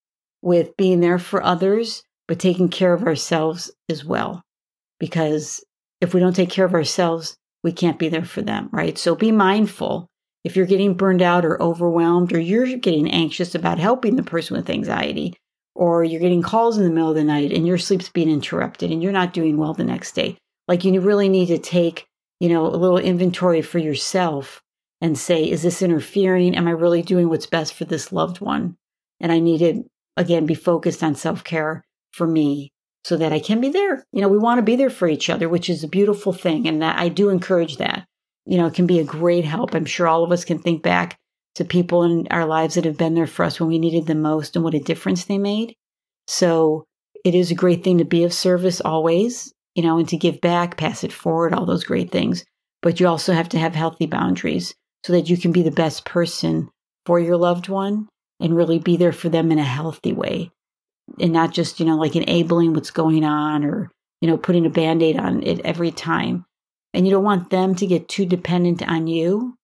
with 0.41 0.75
being 0.75 0.99
there 0.99 1.19
for 1.19 1.43
others 1.43 2.03
but 2.31 2.39
taking 2.39 2.69
care 2.69 2.93
of 2.93 3.03
ourselves 3.03 3.71
as 3.89 4.05
well. 4.05 4.41
Because 5.01 5.61
if 5.99 6.13
we 6.13 6.21
don't 6.21 6.33
take 6.33 6.49
care 6.49 6.63
of 6.63 6.73
ourselves, 6.73 7.35
we 7.61 7.73
can't 7.73 7.99
be 7.99 8.07
there 8.07 8.23
for 8.23 8.41
them, 8.41 8.69
right? 8.71 8.97
So 8.97 9.15
be 9.15 9.33
mindful. 9.33 10.07
If 10.43 10.55
you're 10.55 10.65
getting 10.65 10.95
burned 10.95 11.21
out 11.21 11.45
or 11.45 11.61
overwhelmed, 11.61 12.33
or 12.33 12.39
you're 12.39 12.77
getting 12.77 13.09
anxious 13.09 13.53
about 13.53 13.79
helping 13.79 14.15
the 14.15 14.23
person 14.23 14.57
with 14.57 14.69
anxiety, 14.69 15.35
or 15.75 16.03
you're 16.03 16.21
getting 16.21 16.41
calls 16.41 16.77
in 16.77 16.83
the 16.83 16.89
middle 16.89 17.09
of 17.09 17.15
the 17.15 17.23
night 17.23 17.51
and 17.51 17.65
your 17.65 17.77
sleep's 17.77 18.09
being 18.09 18.29
interrupted 18.29 18.91
and 18.91 19.01
you're 19.01 19.11
not 19.11 19.33
doing 19.33 19.57
well 19.57 19.73
the 19.73 19.83
next 19.83 20.13
day, 20.13 20.37
like 20.67 20.83
you 20.83 20.99
really 20.99 21.29
need 21.29 21.47
to 21.47 21.57
take, 21.57 22.07
you 22.39 22.49
know, 22.49 22.65
a 22.65 22.75
little 22.75 22.97
inventory 22.97 23.61
for 23.61 23.79
yourself 23.79 24.61
and 24.99 25.17
say, 25.17 25.49
is 25.49 25.63
this 25.63 25.81
interfering? 25.81 26.55
Am 26.55 26.67
I 26.67 26.71
really 26.71 27.01
doing 27.01 27.29
what's 27.29 27.45
best 27.45 27.73
for 27.73 27.85
this 27.85 28.11
loved 28.11 28.39
one? 28.41 28.75
And 29.19 29.31
I 29.31 29.39
need 29.39 29.59
to, 29.59 29.83
again, 30.17 30.45
be 30.45 30.55
focused 30.55 31.03
on 31.03 31.15
self 31.15 31.43
care 31.43 31.83
for 32.11 32.27
me 32.27 32.71
so 33.03 33.17
that 33.17 33.33
I 33.33 33.39
can 33.39 33.61
be 33.61 33.69
there. 33.69 34.03
You 34.11 34.21
know, 34.21 34.29
we 34.29 34.37
want 34.37 34.59
to 34.59 34.63
be 34.63 34.75
there 34.75 34.89
for 34.89 35.07
each 35.07 35.29
other, 35.29 35.49
which 35.49 35.69
is 35.69 35.83
a 35.83 35.87
beautiful 35.87 36.33
thing. 36.33 36.67
And 36.67 36.83
I 36.83 37.07
do 37.07 37.29
encourage 37.29 37.77
that. 37.77 38.05
You 38.51 38.57
know, 38.57 38.65
it 38.65 38.73
can 38.73 38.85
be 38.85 38.99
a 38.99 39.05
great 39.05 39.45
help. 39.45 39.73
I'm 39.73 39.85
sure 39.85 40.09
all 40.09 40.25
of 40.25 40.31
us 40.33 40.43
can 40.43 40.59
think 40.59 40.83
back 40.83 41.17
to 41.55 41.63
people 41.63 42.03
in 42.03 42.27
our 42.31 42.45
lives 42.45 42.75
that 42.75 42.83
have 42.83 42.97
been 42.97 43.15
there 43.15 43.25
for 43.25 43.45
us 43.45 43.61
when 43.61 43.69
we 43.69 43.79
needed 43.79 44.07
them 44.07 44.21
most 44.21 44.57
and 44.57 44.65
what 44.65 44.73
a 44.73 44.79
difference 44.79 45.23
they 45.23 45.37
made. 45.37 45.73
So 46.27 46.83
it 47.23 47.33
is 47.33 47.49
a 47.49 47.55
great 47.55 47.81
thing 47.81 47.99
to 47.99 48.03
be 48.03 48.25
of 48.25 48.33
service 48.33 48.81
always, 48.81 49.53
you 49.73 49.81
know, 49.81 49.99
and 49.99 50.09
to 50.09 50.17
give 50.17 50.41
back, 50.41 50.75
pass 50.75 51.05
it 51.05 51.13
forward, 51.13 51.53
all 51.53 51.65
those 51.65 51.85
great 51.85 52.11
things. 52.11 52.43
But 52.81 52.99
you 52.99 53.07
also 53.07 53.31
have 53.31 53.47
to 53.49 53.57
have 53.57 53.73
healthy 53.73 54.05
boundaries 54.05 54.75
so 55.05 55.13
that 55.13 55.29
you 55.29 55.37
can 55.37 55.53
be 55.53 55.63
the 55.63 55.71
best 55.71 56.03
person 56.03 56.67
for 57.05 57.21
your 57.21 57.37
loved 57.37 57.69
one 57.69 58.09
and 58.41 58.53
really 58.53 58.79
be 58.79 58.97
there 58.97 59.13
for 59.13 59.29
them 59.29 59.53
in 59.53 59.59
a 59.59 59.63
healthy 59.63 60.11
way 60.11 60.51
and 61.21 61.31
not 61.31 61.53
just, 61.53 61.79
you 61.79 61.85
know, 61.85 61.95
like 61.95 62.17
enabling 62.17 62.73
what's 62.73 62.91
going 62.91 63.23
on 63.23 63.63
or, 63.63 63.89
you 64.19 64.27
know, 64.27 64.37
putting 64.37 64.65
a 64.65 64.69
band 64.69 65.01
aid 65.01 65.15
on 65.15 65.41
it 65.41 65.61
every 65.61 65.91
time. 65.91 66.43
And 66.93 67.05
you 67.05 67.11
don't 67.11 67.23
want 67.23 67.49
them 67.49 67.75
to 67.75 67.87
get 67.87 68.09
too 68.09 68.25
dependent 68.25 68.87
on 68.87 69.07
you 69.07 69.55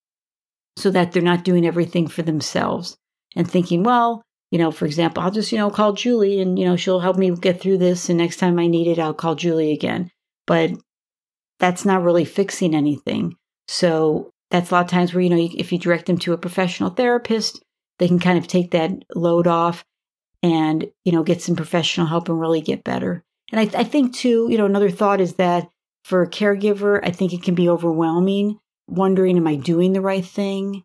so 0.77 0.91
that 0.91 1.12
they're 1.12 1.22
not 1.22 1.43
doing 1.43 1.65
everything 1.65 2.07
for 2.07 2.22
themselves 2.22 2.98
and 3.36 3.50
thinking, 3.50 3.84
well, 3.84 4.22
you 4.51 4.57
know, 4.57 4.72
for 4.72 4.86
example, 4.86 5.22
I'll 5.22 5.31
just, 5.31 5.51
you 5.51 5.57
know, 5.57 5.69
call 5.69 5.93
Julie 5.93 6.39
and, 6.39 6.57
you 6.57 6.65
know, 6.65 6.77
she'll 6.77 7.01
help 7.01 7.17
me 7.17 7.36
get 7.36 7.60
through 7.60 7.79
this. 7.79 8.10
And 8.10 8.17
next 8.17 8.38
time 8.38 8.57
I 8.60 8.67
need 8.67 8.88
it, 8.88 9.00
I'll 9.00 9.13
call 9.13 9.36
Julie 9.36 9.74
again. 9.74 10.10
But 10.46 10.72
that's 11.60 11.84
not 11.84 12.03
really 12.03 12.24
fixing 12.25 12.74
anything. 12.74 13.36
So 13.67 14.31
that's 14.51 14.72
a 14.72 14.75
lot 14.75 14.86
of 14.86 14.91
times 14.91 15.13
where, 15.13 15.22
you 15.22 15.29
know, 15.29 15.50
if 15.57 15.72
you 15.72 15.77
direct 15.77 16.05
them 16.05 16.17
to 16.19 16.34
a 16.34 16.38
professional 16.38 16.91
therapist, 16.91 17.62
they 18.00 18.07
can 18.07 18.19
kind 18.19 18.38
of 18.38 18.48
take 18.48 18.72
that 18.72 18.91
load 19.13 19.48
off 19.48 19.84
and, 20.41 20.88
you 21.03 21.12
know, 21.12 21.24
get 21.24 21.41
some 21.41 21.55
professional 21.55 22.07
help 22.07 22.29
and 22.29 22.39
really 22.39 22.62
get 22.62 22.84
better. 22.84 23.25
And 23.51 23.60
I, 23.60 23.65
th- 23.65 23.75
I 23.75 23.84
think, 23.84 24.13
too, 24.13 24.48
you 24.50 24.57
know, 24.57 24.65
another 24.65 24.91
thought 24.91 25.19
is 25.19 25.34
that 25.36 25.67
for 26.08 26.22
a 26.22 26.30
caregiver, 26.30 27.00
I 27.04 27.12
think 27.12 27.34
it 27.34 27.44
can 27.44 27.56
be 27.56 27.70
overwhelming, 27.70 28.60
wondering, 28.88 29.38
am 29.38 29.48
I 29.48 29.56
doing 29.56 29.94
the 29.94 30.02
right 30.02 30.26
thing? 30.26 30.84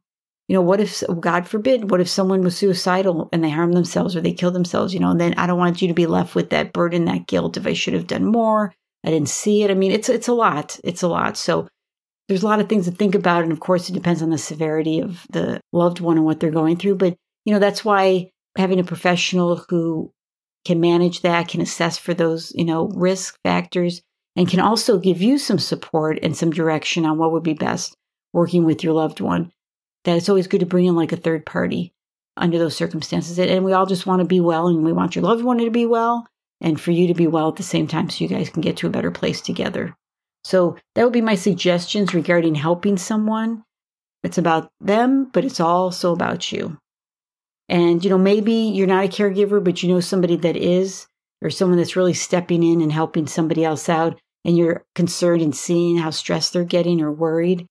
you 0.49 0.59
know, 0.59 0.62
what 0.62 0.81
if, 0.81 1.02
God 1.21 1.49
forbid, 1.49 1.91
what 1.91 2.02
if 2.02 2.09
someone 2.09 2.43
was 2.43 2.57
suicidal 2.59 3.31
and 3.33 3.43
they 3.43 3.49
harm 3.49 3.73
themselves 3.73 4.14
or 4.14 4.21
they 4.21 4.35
kill 4.35 4.50
themselves, 4.50 4.93
you 4.93 5.00
know, 5.00 5.11
and 5.11 5.19
then 5.19 5.33
I 5.38 5.47
don't 5.47 5.59
want 5.59 5.81
you 5.81 5.88
to 5.88 5.95
be 5.95 6.07
left 6.07 6.35
with 6.35 6.50
that 6.50 6.75
burden, 6.75 7.07
that 7.07 7.26
guilt 7.26 7.57
if 7.57 7.67
I 7.67 7.73
should 7.73 7.95
have 7.95 8.07
done 8.07 8.26
more. 8.26 8.75
I 9.02 9.11
didn't 9.11 9.31
see 9.31 9.62
it. 9.62 9.71
I 9.71 9.75
mean, 9.75 9.93
it's, 9.93 10.11
it's 10.11 10.29
a 10.29 10.35
lot. 10.35 10.79
It's 10.85 11.02
a 11.02 11.09
lot. 11.09 11.37
So 11.38 11.69
there's 12.29 12.43
a 12.43 12.47
lot 12.47 12.61
of 12.61 12.69
things 12.69 12.85
to 12.85 12.91
think 12.91 13.14
about. 13.14 13.45
And 13.45 13.52
of 13.52 13.61
course, 13.61 13.88
it 13.88 13.95
depends 13.95 14.21
on 14.21 14.29
the 14.29 14.37
severity 14.37 15.00
of 15.00 15.26
the 15.31 15.59
loved 15.73 16.00
one 16.00 16.19
and 16.19 16.26
what 16.26 16.38
they're 16.38 16.50
going 16.50 16.76
through. 16.76 16.97
But, 16.97 17.17
you 17.47 17.55
know, 17.55 17.59
that's 17.59 17.83
why 17.85 18.31
having 18.59 18.79
a 18.79 18.85
professional 18.85 19.64
who 19.71 20.12
can 20.67 20.81
manage 20.81 21.23
that, 21.23 21.49
can 21.49 21.61
assess 21.61 21.97
for 21.97 22.14
those, 22.14 22.52
you 22.55 22.64
know, 22.64 22.88
risk 22.88 23.38
factors, 23.43 24.02
and 24.36 24.48
can 24.48 24.60
also 24.60 24.98
give 24.98 25.20
you 25.20 25.38
some 25.38 25.58
support 25.58 26.18
and 26.22 26.36
some 26.36 26.50
direction 26.50 27.04
on 27.04 27.18
what 27.18 27.32
would 27.32 27.42
be 27.42 27.54
best 27.54 27.96
working 28.32 28.64
with 28.64 28.82
your 28.82 28.94
loved 28.94 29.20
one. 29.20 29.52
That 30.04 30.16
it's 30.16 30.28
always 30.28 30.46
good 30.46 30.60
to 30.60 30.66
bring 30.66 30.86
in 30.86 30.96
like 30.96 31.12
a 31.12 31.16
third 31.16 31.46
party 31.46 31.92
under 32.36 32.58
those 32.58 32.76
circumstances. 32.76 33.38
And 33.38 33.64
we 33.64 33.72
all 33.72 33.86
just 33.86 34.06
want 34.06 34.20
to 34.20 34.26
be 34.26 34.40
well 34.40 34.68
and 34.68 34.84
we 34.84 34.92
want 34.92 35.14
your 35.14 35.24
loved 35.24 35.44
one 35.44 35.58
to 35.58 35.70
be 35.70 35.86
well 35.86 36.26
and 36.60 36.80
for 36.80 36.92
you 36.92 37.08
to 37.08 37.14
be 37.14 37.26
well 37.26 37.48
at 37.48 37.56
the 37.56 37.62
same 37.62 37.86
time 37.86 38.08
so 38.08 38.24
you 38.24 38.28
guys 38.28 38.48
can 38.48 38.62
get 38.62 38.76
to 38.78 38.86
a 38.86 38.90
better 38.90 39.10
place 39.10 39.40
together. 39.40 39.94
So 40.44 40.76
that 40.94 41.04
would 41.04 41.12
be 41.12 41.20
my 41.20 41.34
suggestions 41.34 42.14
regarding 42.14 42.54
helping 42.54 42.96
someone. 42.96 43.64
It's 44.24 44.38
about 44.38 44.70
them, 44.80 45.30
but 45.32 45.44
it's 45.44 45.60
also 45.60 46.12
about 46.12 46.50
you. 46.50 46.78
And, 47.68 48.02
you 48.04 48.10
know, 48.10 48.18
maybe 48.18 48.52
you're 48.52 48.86
not 48.86 49.04
a 49.04 49.08
caregiver, 49.08 49.62
but 49.62 49.82
you 49.82 49.88
know 49.88 50.00
somebody 50.00 50.36
that 50.36 50.56
is, 50.56 51.06
or 51.42 51.50
someone 51.50 51.78
that's 51.78 51.96
really 51.96 52.14
stepping 52.14 52.62
in 52.62 52.80
and 52.80 52.92
helping 52.92 53.26
somebody 53.26 53.64
else 53.64 53.88
out, 53.88 54.18
and 54.44 54.56
you're 54.56 54.84
concerned 54.94 55.42
and 55.42 55.54
seeing 55.54 55.99
how 55.99 56.11
stressed 56.11 56.52
they're 56.52 56.64
getting 56.64 57.00
or 57.00 57.12
worried 57.12 57.66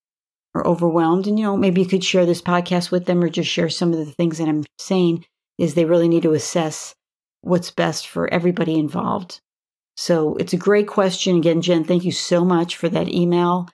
or 0.53 0.67
overwhelmed. 0.67 1.27
And, 1.27 1.39
you 1.39 1.45
know, 1.45 1.57
maybe 1.57 1.81
you 1.81 1.87
could 1.87 2.03
share 2.03 2.25
this 2.25 2.41
podcast 2.41 2.91
with 2.91 3.05
them 3.05 3.23
or 3.23 3.29
just 3.29 3.49
share 3.49 3.69
some 3.69 3.93
of 3.93 3.99
the 3.99 4.05
things 4.05 4.37
that 4.37 4.47
I'm 4.47 4.63
saying 4.77 5.25
is 5.57 5.73
they 5.73 5.85
really 5.85 6.07
need 6.07 6.23
to 6.23 6.33
assess 6.33 6.93
what's 7.41 7.71
best 7.71 8.07
for 8.07 8.31
everybody 8.33 8.77
involved. 8.77 9.39
So 9.97 10.35
it's 10.35 10.53
a 10.53 10.57
great 10.57 10.87
question. 10.87 11.37
Again, 11.37 11.61
Jen, 11.61 11.83
thank 11.83 12.03
you 12.03 12.11
so 12.11 12.43
much 12.43 12.75
for 12.75 12.89
that 12.89 13.09
email. 13.09 13.69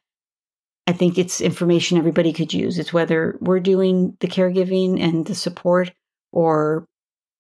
I 0.86 0.94
think 0.94 1.18
it's 1.18 1.42
information 1.42 1.98
everybody 1.98 2.34
could 2.34 2.54
use. 2.54 2.80
It's 2.80 2.94
whether 2.94 3.38
we're 3.42 3.60
doing 3.60 4.16
the 4.20 4.27
caregiving 4.27 5.01
and 5.01 5.25
the 5.25 5.36
support 5.36 5.92
or 6.32 6.86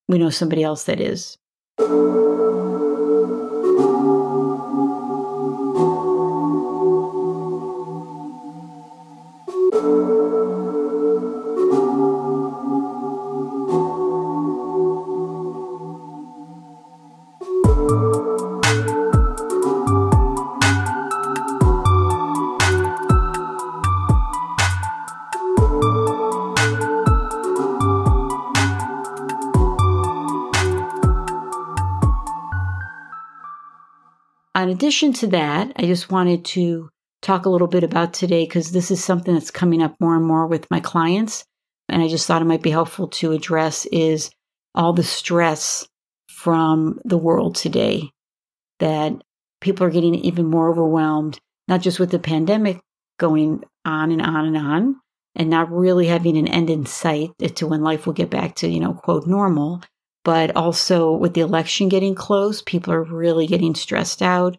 we 0.07 0.17
know 0.17 0.29
somebody 0.29 0.63
else 0.63 0.83
that 0.85 0.99
is 0.99 1.37
thank 1.77 1.89
you 1.91 2.66
in 34.63 34.69
addition 34.69 35.13
to 35.13 35.27
that, 35.27 35.71
I 35.75 35.83
just 35.83 36.11
wanted 36.11 36.45
to 36.45 36.89
talk 37.21 37.45
a 37.45 37.49
little 37.49 37.67
bit 37.67 37.83
about 37.83 38.13
today 38.13 38.45
because 38.45 38.71
this 38.71 38.91
is 38.91 39.03
something 39.03 39.33
that's 39.33 39.51
coming 39.51 39.81
up 39.81 39.95
more 39.99 40.15
and 40.15 40.25
more 40.25 40.47
with 40.47 40.69
my 40.71 40.79
clients. 40.79 41.43
And 41.89 42.01
I 42.01 42.07
just 42.07 42.27
thought 42.27 42.41
it 42.41 42.45
might 42.45 42.61
be 42.61 42.69
helpful 42.69 43.07
to 43.07 43.31
address 43.31 43.85
is 43.87 44.29
all 44.75 44.93
the 44.93 45.03
stress 45.03 45.87
from 46.27 46.99
the 47.05 47.17
world 47.17 47.55
today 47.55 48.11
that 48.79 49.13
people 49.61 49.85
are 49.85 49.91
getting 49.91 50.15
even 50.15 50.45
more 50.45 50.69
overwhelmed, 50.69 51.39
not 51.67 51.81
just 51.81 51.99
with 51.99 52.11
the 52.11 52.19
pandemic 52.19 52.79
going 53.17 53.63
on 53.85 54.11
and 54.11 54.21
on 54.21 54.45
and 54.45 54.57
on, 54.57 54.95
and 55.35 55.49
not 55.49 55.71
really 55.71 56.07
having 56.07 56.37
an 56.37 56.47
end 56.47 56.69
in 56.69 56.85
sight 56.85 57.31
to 57.55 57.67
when 57.67 57.81
life 57.81 58.05
will 58.05 58.13
get 58.13 58.29
back 58.29 58.55
to, 58.55 58.67
you 58.67 58.79
know, 58.79 58.93
quote, 58.93 59.25
normal, 59.25 59.81
but 60.27 60.53
also 60.57 61.13
with 61.13 61.35
the 61.35 61.39
election 61.39 61.87
getting 61.87 62.13
close, 62.13 62.61
people 62.61 62.91
are 62.91 63.01
really 63.01 63.47
getting 63.47 63.73
stressed 63.73 64.21
out 64.21 64.57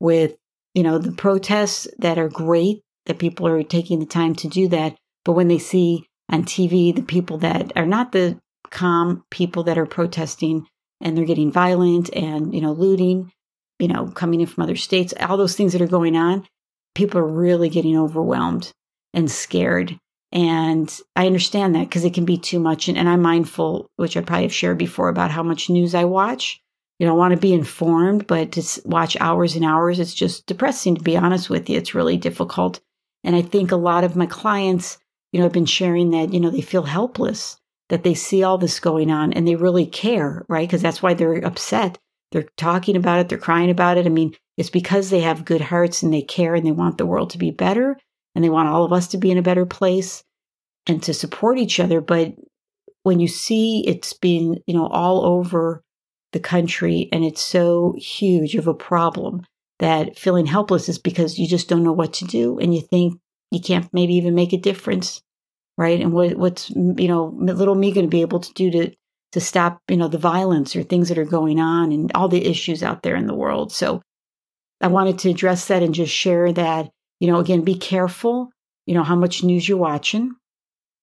with, 0.00 0.34
you 0.72 0.82
know, 0.82 0.96
the 0.96 1.12
protests 1.12 1.86
that 1.98 2.16
are 2.16 2.30
great 2.30 2.80
that 3.04 3.18
people 3.18 3.46
are 3.46 3.62
taking 3.62 4.00
the 4.00 4.06
time 4.06 4.34
to 4.36 4.48
do 4.48 4.66
that. 4.68 4.96
But 5.26 5.32
when 5.32 5.48
they 5.48 5.58
see 5.58 6.06
on 6.30 6.44
TV 6.44 6.96
the 6.96 7.02
people 7.02 7.36
that 7.36 7.70
are 7.76 7.84
not 7.84 8.12
the 8.12 8.38
calm 8.70 9.22
people 9.30 9.62
that 9.64 9.76
are 9.76 9.84
protesting 9.84 10.66
and 11.02 11.18
they're 11.18 11.26
getting 11.26 11.52
violent 11.52 12.08
and, 12.14 12.54
you 12.54 12.62
know, 12.62 12.72
looting, 12.72 13.30
you 13.78 13.88
know, 13.88 14.06
coming 14.06 14.40
in 14.40 14.46
from 14.46 14.62
other 14.62 14.74
states, 14.74 15.12
all 15.20 15.36
those 15.36 15.54
things 15.54 15.74
that 15.74 15.82
are 15.82 15.86
going 15.86 16.16
on, 16.16 16.46
people 16.94 17.20
are 17.20 17.28
really 17.28 17.68
getting 17.68 17.98
overwhelmed 17.98 18.72
and 19.12 19.30
scared. 19.30 19.98
And 20.32 21.00
I 21.16 21.26
understand 21.26 21.74
that 21.74 21.88
because 21.88 22.04
it 22.04 22.14
can 22.14 22.24
be 22.24 22.38
too 22.38 22.60
much. 22.60 22.88
And, 22.88 22.96
and, 22.96 23.08
I'm 23.08 23.22
mindful, 23.22 23.90
which 23.96 24.16
I 24.16 24.20
probably 24.20 24.44
have 24.44 24.54
shared 24.54 24.78
before, 24.78 25.08
about 25.08 25.30
how 25.30 25.42
much 25.42 25.68
news 25.68 25.94
I 25.94 26.04
watch. 26.04 26.60
You 26.98 27.06
know, 27.06 27.14
I 27.14 27.16
want 27.16 27.34
to 27.34 27.40
be 27.40 27.52
informed, 27.52 28.26
but 28.26 28.52
to 28.52 28.82
watch 28.84 29.16
hours 29.20 29.56
and 29.56 29.64
hours, 29.64 29.98
it's 29.98 30.14
just 30.14 30.46
depressing, 30.46 30.96
to 30.96 31.02
be 31.02 31.16
honest 31.16 31.50
with 31.50 31.68
you. 31.68 31.78
It's 31.78 31.94
really 31.94 32.16
difficult. 32.16 32.80
And 33.24 33.34
I 33.34 33.42
think 33.42 33.72
a 33.72 33.76
lot 33.76 34.04
of 34.04 34.16
my 34.16 34.26
clients, 34.26 34.98
you 35.32 35.38
know, 35.38 35.46
have 35.46 35.52
been 35.52 35.66
sharing 35.66 36.10
that, 36.10 36.32
you 36.32 36.40
know, 36.40 36.50
they 36.50 36.60
feel 36.60 36.82
helpless, 36.82 37.56
that 37.88 38.04
they 38.04 38.14
see 38.14 38.42
all 38.42 38.58
this 38.58 38.80
going 38.80 39.10
on 39.10 39.32
and 39.32 39.48
they 39.48 39.56
really 39.56 39.86
care, 39.86 40.44
right? 40.48 40.68
Because 40.68 40.82
that's 40.82 41.02
why 41.02 41.14
they're 41.14 41.44
upset. 41.44 41.98
They're 42.32 42.46
talking 42.56 42.96
about 42.96 43.18
it, 43.18 43.28
they're 43.28 43.38
crying 43.38 43.70
about 43.70 43.98
it. 43.98 44.06
I 44.06 44.10
mean, 44.10 44.34
it's 44.56 44.70
because 44.70 45.10
they 45.10 45.20
have 45.20 45.44
good 45.44 45.60
hearts 45.60 46.02
and 46.02 46.12
they 46.12 46.22
care 46.22 46.54
and 46.54 46.64
they 46.64 46.70
want 46.70 46.98
the 46.98 47.06
world 47.06 47.30
to 47.30 47.38
be 47.38 47.50
better 47.50 47.96
and 48.34 48.44
they 48.44 48.48
want 48.48 48.68
all 48.68 48.84
of 48.84 48.92
us 48.92 49.08
to 49.08 49.18
be 49.18 49.30
in 49.30 49.38
a 49.38 49.42
better 49.42 49.66
place 49.66 50.22
and 50.86 51.02
to 51.02 51.14
support 51.14 51.58
each 51.58 51.80
other. 51.80 52.00
But 52.00 52.34
when 53.02 53.20
you 53.20 53.28
see 53.28 53.84
it's 53.86 54.12
been, 54.12 54.60
you 54.66 54.74
know, 54.74 54.86
all 54.86 55.24
over 55.24 55.82
the 56.32 56.40
country 56.40 57.08
and 57.12 57.24
it's 57.24 57.42
so 57.42 57.94
huge 57.98 58.54
of 58.54 58.66
a 58.66 58.74
problem 58.74 59.42
that 59.78 60.18
feeling 60.18 60.46
helpless 60.46 60.88
is 60.88 60.98
because 60.98 61.38
you 61.38 61.48
just 61.48 61.68
don't 61.68 61.82
know 61.82 61.92
what 61.92 62.12
to 62.14 62.24
do 62.26 62.58
and 62.58 62.74
you 62.74 62.80
think 62.80 63.18
you 63.50 63.60
can't 63.60 63.92
maybe 63.92 64.14
even 64.14 64.34
make 64.34 64.52
a 64.52 64.58
difference, 64.58 65.22
right? 65.76 66.00
And 66.00 66.12
what, 66.12 66.36
what's, 66.36 66.70
you 66.70 67.08
know, 67.08 67.34
little 67.36 67.74
me 67.74 67.90
going 67.90 68.06
to 68.06 68.10
be 68.10 68.20
able 68.20 68.40
to 68.40 68.52
do 68.52 68.70
to, 68.70 68.92
to 69.32 69.40
stop, 69.40 69.80
you 69.88 69.96
know, 69.96 70.08
the 70.08 70.18
violence 70.18 70.76
or 70.76 70.82
things 70.82 71.08
that 71.08 71.18
are 71.18 71.24
going 71.24 71.58
on 71.60 71.92
and 71.92 72.12
all 72.14 72.28
the 72.28 72.46
issues 72.46 72.82
out 72.82 73.02
there 73.02 73.16
in 73.16 73.26
the 73.26 73.34
world. 73.34 73.72
So 73.72 74.02
I 74.80 74.88
wanted 74.88 75.18
to 75.20 75.30
address 75.30 75.66
that 75.66 75.82
and 75.82 75.94
just 75.94 76.14
share 76.14 76.52
that 76.52 76.90
you 77.20 77.28
know, 77.28 77.38
again, 77.38 77.62
be 77.62 77.76
careful, 77.76 78.50
you 78.86 78.94
know, 78.94 79.04
how 79.04 79.14
much 79.14 79.44
news 79.44 79.68
you're 79.68 79.78
watching. 79.78 80.34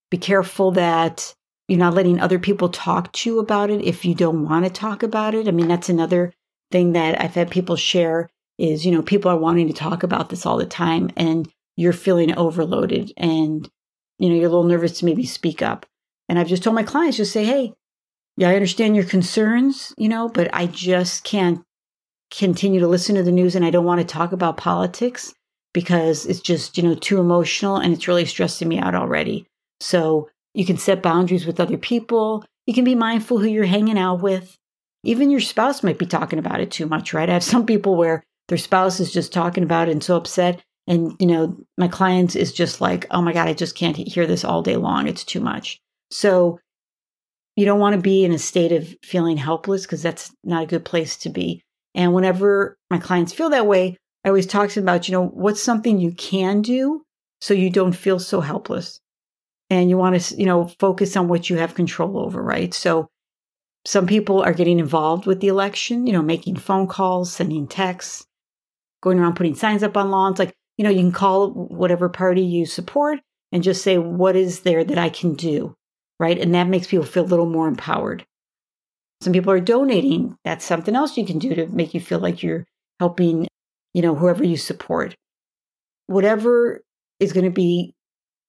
Be 0.10 0.18
careful 0.18 0.72
that 0.72 1.34
you're 1.68 1.80
not 1.80 1.94
letting 1.94 2.20
other 2.20 2.40
people 2.40 2.70
talk 2.70 3.12
to 3.14 3.30
you 3.30 3.40
about 3.40 3.70
it 3.70 3.82
if 3.84 4.04
you 4.04 4.16
don't 4.16 4.48
want 4.48 4.66
to 4.66 4.72
talk 4.72 5.04
about 5.04 5.36
it. 5.36 5.48
I 5.48 5.52
mean, 5.52 5.68
that's 5.68 5.90
another 5.90 6.34
thing 6.72 6.94
that 6.94 7.22
I've 7.22 7.36
had 7.36 7.52
people 7.52 7.76
share 7.76 8.30
is, 8.58 8.86
you 8.86 8.92
know, 8.92 9.02
people 9.02 9.30
are 9.30 9.38
wanting 9.38 9.68
to 9.68 9.74
talk 9.74 10.04
about 10.04 10.30
this 10.30 10.46
all 10.46 10.58
the 10.58 10.66
time 10.66 11.10
and 11.16 11.48
you're 11.76 11.94
feeling 11.94 12.36
overloaded 12.36 13.12
and, 13.18 13.70
you 14.18 14.30
know, 14.30 14.36
you're 14.36 14.48
a 14.48 14.50
little 14.50 14.64
nervous 14.64 15.00
to 15.00 15.06
maybe 15.06 15.26
speak 15.26 15.62
up. 15.62 15.86
And 16.28 16.40
I've 16.40 16.48
just 16.48 16.64
told 16.64 16.76
my 16.76 16.84
clients, 16.84 17.18
just 17.18 17.32
say, 17.32 17.46
hey, 17.46 17.74
yeah, 18.38 18.50
I 18.50 18.56
understand 18.56 18.96
your 18.96 19.06
concerns, 19.06 19.94
you 19.98 20.10
know, 20.10 20.30
but 20.30 20.50
I 20.54 20.68
just 20.68 21.24
can't 21.24 21.64
continue 22.32 22.80
to 22.80 22.88
listen 22.88 23.16
to 23.16 23.24
the 23.24 23.32
news 23.32 23.56
and 23.56 23.64
I 23.64 23.70
don't 23.70 23.86
want 23.86 24.02
to 24.02 24.08
talk 24.08 24.32
about 24.32 24.58
politics 24.58 25.34
because 25.78 26.26
it's 26.26 26.40
just, 26.40 26.76
you 26.76 26.82
know, 26.82 26.96
too 26.96 27.20
emotional 27.20 27.78
and 27.78 27.94
it's 27.94 28.08
really 28.08 28.26
stressing 28.26 28.68
me 28.68 28.80
out 28.80 28.96
already. 28.96 29.46
So 29.80 30.28
you 30.56 30.66
can 30.66 30.78
set 30.78 31.04
boundaries 31.04 31.46
with 31.46 31.60
other 31.60 31.78
people. 31.78 32.44
You 32.66 32.74
can 32.74 32.84
be 32.84 32.96
mindful 32.96 33.38
who 33.38 33.46
you're 33.46 33.64
hanging 33.64 34.00
out 34.00 34.24
with. 34.24 34.58
Even 35.04 35.30
your 35.30 35.40
spouse 35.40 35.84
might 35.84 36.00
be 36.00 36.08
talking 36.08 36.40
about 36.40 36.62
it 36.62 36.72
too 36.72 36.88
much, 36.88 37.14
right? 37.14 37.30
I 37.30 37.34
have 37.34 37.44
some 37.54 37.68
people 37.68 37.96
where 37.96 38.24
their 38.48 38.58
spouse 38.58 39.00
is 39.00 39.14
just 39.14 39.32
talking 39.32 39.64
about 39.64 39.88
it 39.88 39.92
and 39.92 40.04
so 40.04 40.18
upset. 40.18 40.64
And, 40.88 41.16
you 41.20 41.28
know, 41.28 41.56
my 41.78 41.88
client 41.88 42.36
is 42.36 42.52
just 42.52 42.82
like, 42.82 43.06
oh 43.12 43.22
my 43.22 43.32
God, 43.32 43.48
I 43.48 43.54
just 43.54 43.76
can't 43.76 43.96
hear 43.96 44.26
this 44.26 44.44
all 44.44 44.64
day 44.64 44.78
long. 44.78 45.08
It's 45.08 45.24
too 45.24 45.42
much. 45.42 45.78
So 46.10 46.60
you 47.56 47.66
don't 47.66 47.80
want 47.80 47.96
to 47.96 48.02
be 48.02 48.26
in 48.26 48.32
a 48.32 48.40
state 48.40 48.72
of 48.72 48.96
feeling 49.04 49.38
helpless 49.38 49.84
because 49.84 50.02
that's 50.02 50.34
not 50.44 50.64
a 50.64 50.68
good 50.68 50.86
place 50.86 51.18
to 51.18 51.30
be. 51.30 51.62
And 51.94 52.16
whenever 52.16 52.80
my 52.90 52.98
clients 52.98 53.32
feel 53.32 53.52
that 53.52 53.68
way, 53.68 53.98
I 54.28 54.30
always 54.30 54.46
talk 54.46 54.68
to 54.68 54.76
them 54.82 54.84
about, 54.84 55.08
you 55.08 55.14
know, 55.14 55.26
what's 55.26 55.64
something 55.64 56.02
you 56.02 56.12
can 56.12 56.62
do 56.62 57.06
so 57.40 57.54
you 57.54 57.70
don't 57.70 57.94
feel 57.94 58.20
so 58.20 58.42
helpless. 58.42 59.00
And 59.70 59.90
you 59.90 59.98
want 59.98 60.22
to, 60.22 60.36
you 60.36 60.46
know, 60.46 60.68
focus 60.80 61.16
on 61.16 61.30
what 61.30 61.50
you 61.50 61.56
have 61.56 61.76
control 61.76 62.20
over, 62.20 62.44
right? 62.44 62.74
So 62.74 63.08
some 63.86 64.06
people 64.06 64.42
are 64.42 64.52
getting 64.52 64.80
involved 64.80 65.28
with 65.28 65.40
the 65.40 65.48
election, 65.48 66.08
you 66.08 66.12
know, 66.12 66.22
making 66.22 66.58
phone 66.58 66.88
calls, 66.88 67.32
sending 67.32 67.70
texts, 67.70 68.28
going 69.02 69.18
around 69.18 69.38
putting 69.38 69.56
signs 69.56 69.82
up 69.82 69.96
on 69.96 70.12
lawns. 70.12 70.40
Like, 70.40 70.54
you 70.76 70.84
know, 70.84 70.90
you 70.90 71.00
can 71.00 71.14
call 71.14 71.52
whatever 71.52 72.10
party 72.10 72.42
you 72.42 72.66
support 72.66 73.22
and 73.54 73.64
just 73.64 73.82
say, 73.82 73.98
what 73.98 74.36
is 74.36 74.60
there 74.60 74.84
that 74.84 74.98
I 74.98 75.08
can 75.08 75.36
do? 75.36 75.74
Right. 76.20 76.38
And 76.38 76.54
that 76.54 76.68
makes 76.68 76.88
people 76.88 77.06
feel 77.06 77.24
a 77.24 77.32
little 77.32 77.50
more 77.50 77.70
empowered. 77.70 78.26
Some 79.22 79.32
people 79.32 79.54
are 79.54 79.62
donating. 79.62 80.38
That's 80.44 80.66
something 80.66 80.98
else 80.98 81.16
you 81.16 81.26
can 81.26 81.40
do 81.40 81.56
to 81.56 81.68
make 81.68 81.94
you 81.94 82.02
feel 82.02 82.20
like 82.20 82.44
you're 82.44 82.66
helping, 83.00 83.48
you 83.98 84.04
know, 84.04 84.14
whoever 84.14 84.44
you 84.44 84.58
support. 84.58 85.16
Whatever 86.06 86.84
is 87.20 87.34
going 87.34 87.46
to 87.46 87.52
be 87.52 87.96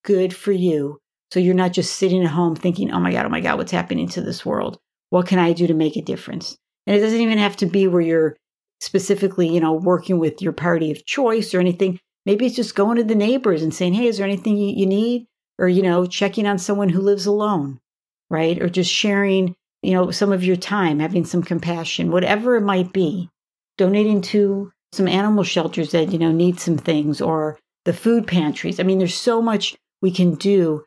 good 0.04 0.36
for 0.36 0.52
you. 0.52 0.98
So 1.30 1.40
you're 1.40 1.54
not 1.54 1.72
just 1.72 1.96
sitting 1.96 2.22
at 2.22 2.28
home 2.28 2.54
thinking, 2.54 2.92
oh 2.92 3.00
my 3.00 3.12
God, 3.12 3.24
oh 3.24 3.30
my 3.30 3.40
God, 3.40 3.56
what's 3.56 3.72
happening 3.72 4.08
to 4.08 4.20
this 4.20 4.44
world? 4.44 4.78
What 5.08 5.26
can 5.26 5.38
I 5.38 5.54
do 5.54 5.66
to 5.66 5.72
make 5.72 5.96
a 5.96 6.02
difference? 6.02 6.58
And 6.86 6.94
it 6.94 7.00
doesn't 7.00 7.22
even 7.22 7.38
have 7.38 7.56
to 7.56 7.66
be 7.66 7.88
where 7.88 8.02
you're 8.02 8.36
specifically, 8.80 9.48
you 9.48 9.58
know, 9.58 9.72
working 9.72 10.18
with 10.18 10.42
your 10.42 10.52
party 10.52 10.90
of 10.90 11.06
choice 11.06 11.54
or 11.54 11.60
anything. 11.60 11.98
Maybe 12.26 12.44
it's 12.44 12.56
just 12.56 12.74
going 12.74 12.98
to 12.98 13.04
the 13.04 13.14
neighbors 13.14 13.62
and 13.62 13.72
saying, 13.72 13.94
hey, 13.94 14.06
is 14.06 14.18
there 14.18 14.26
anything 14.26 14.58
you, 14.58 14.74
you 14.76 14.84
need? 14.84 15.28
Or, 15.58 15.66
you 15.66 15.80
know, 15.80 16.04
checking 16.04 16.46
on 16.46 16.58
someone 16.58 16.90
who 16.90 17.00
lives 17.00 17.24
alone, 17.24 17.80
right? 18.28 18.60
Or 18.60 18.68
just 18.68 18.92
sharing, 18.92 19.56
you 19.80 19.94
know, 19.94 20.10
some 20.10 20.30
of 20.30 20.44
your 20.44 20.56
time, 20.56 20.98
having 20.98 21.24
some 21.24 21.42
compassion, 21.42 22.10
whatever 22.10 22.56
it 22.56 22.64
might 22.64 22.92
be, 22.92 23.30
donating 23.78 24.20
to 24.20 24.72
some 24.92 25.08
animal 25.08 25.44
shelters 25.44 25.92
that, 25.92 26.12
you 26.12 26.18
know, 26.18 26.32
need 26.32 26.58
some 26.60 26.78
things 26.78 27.20
or 27.20 27.58
the 27.84 27.92
food 27.92 28.26
pantries. 28.26 28.80
I 28.80 28.82
mean, 28.82 28.98
there's 28.98 29.14
so 29.14 29.42
much 29.42 29.76
we 30.00 30.10
can 30.10 30.34
do 30.34 30.84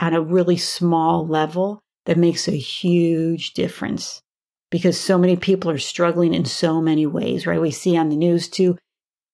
on 0.00 0.14
a 0.14 0.20
really 0.20 0.56
small 0.56 1.26
level 1.26 1.80
that 2.06 2.18
makes 2.18 2.48
a 2.48 2.56
huge 2.56 3.54
difference 3.54 4.20
because 4.70 4.98
so 4.98 5.16
many 5.16 5.36
people 5.36 5.70
are 5.70 5.78
struggling 5.78 6.34
in 6.34 6.44
so 6.44 6.80
many 6.80 7.06
ways, 7.06 7.46
right? 7.46 7.60
We 7.60 7.70
see 7.70 7.96
on 7.96 8.08
the 8.08 8.16
news 8.16 8.48
too, 8.48 8.76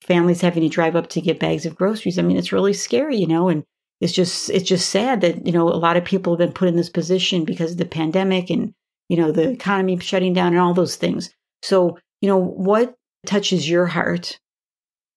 families 0.02 0.40
having 0.40 0.62
to 0.62 0.68
drive 0.68 0.96
up 0.96 1.08
to 1.10 1.20
get 1.20 1.40
bags 1.40 1.66
of 1.66 1.76
groceries. 1.76 2.18
I 2.18 2.22
mean, 2.22 2.36
it's 2.36 2.52
really 2.52 2.72
scary, 2.72 3.16
you 3.16 3.26
know, 3.26 3.48
and 3.48 3.64
it's 4.00 4.12
just 4.12 4.50
it's 4.50 4.68
just 4.68 4.90
sad 4.90 5.20
that, 5.22 5.46
you 5.46 5.52
know, 5.52 5.68
a 5.68 5.76
lot 5.76 5.96
of 5.96 6.04
people 6.04 6.32
have 6.32 6.38
been 6.38 6.52
put 6.52 6.68
in 6.68 6.76
this 6.76 6.90
position 6.90 7.44
because 7.44 7.72
of 7.72 7.78
the 7.78 7.84
pandemic 7.84 8.50
and, 8.50 8.72
you 9.08 9.16
know, 9.16 9.32
the 9.32 9.50
economy 9.50 9.98
shutting 9.98 10.32
down 10.32 10.52
and 10.52 10.60
all 10.60 10.74
those 10.74 10.96
things. 10.96 11.30
So, 11.62 11.98
you 12.20 12.28
know, 12.28 12.38
what 12.38 12.94
touches 13.26 13.68
your 13.68 13.86
heart? 13.86 14.38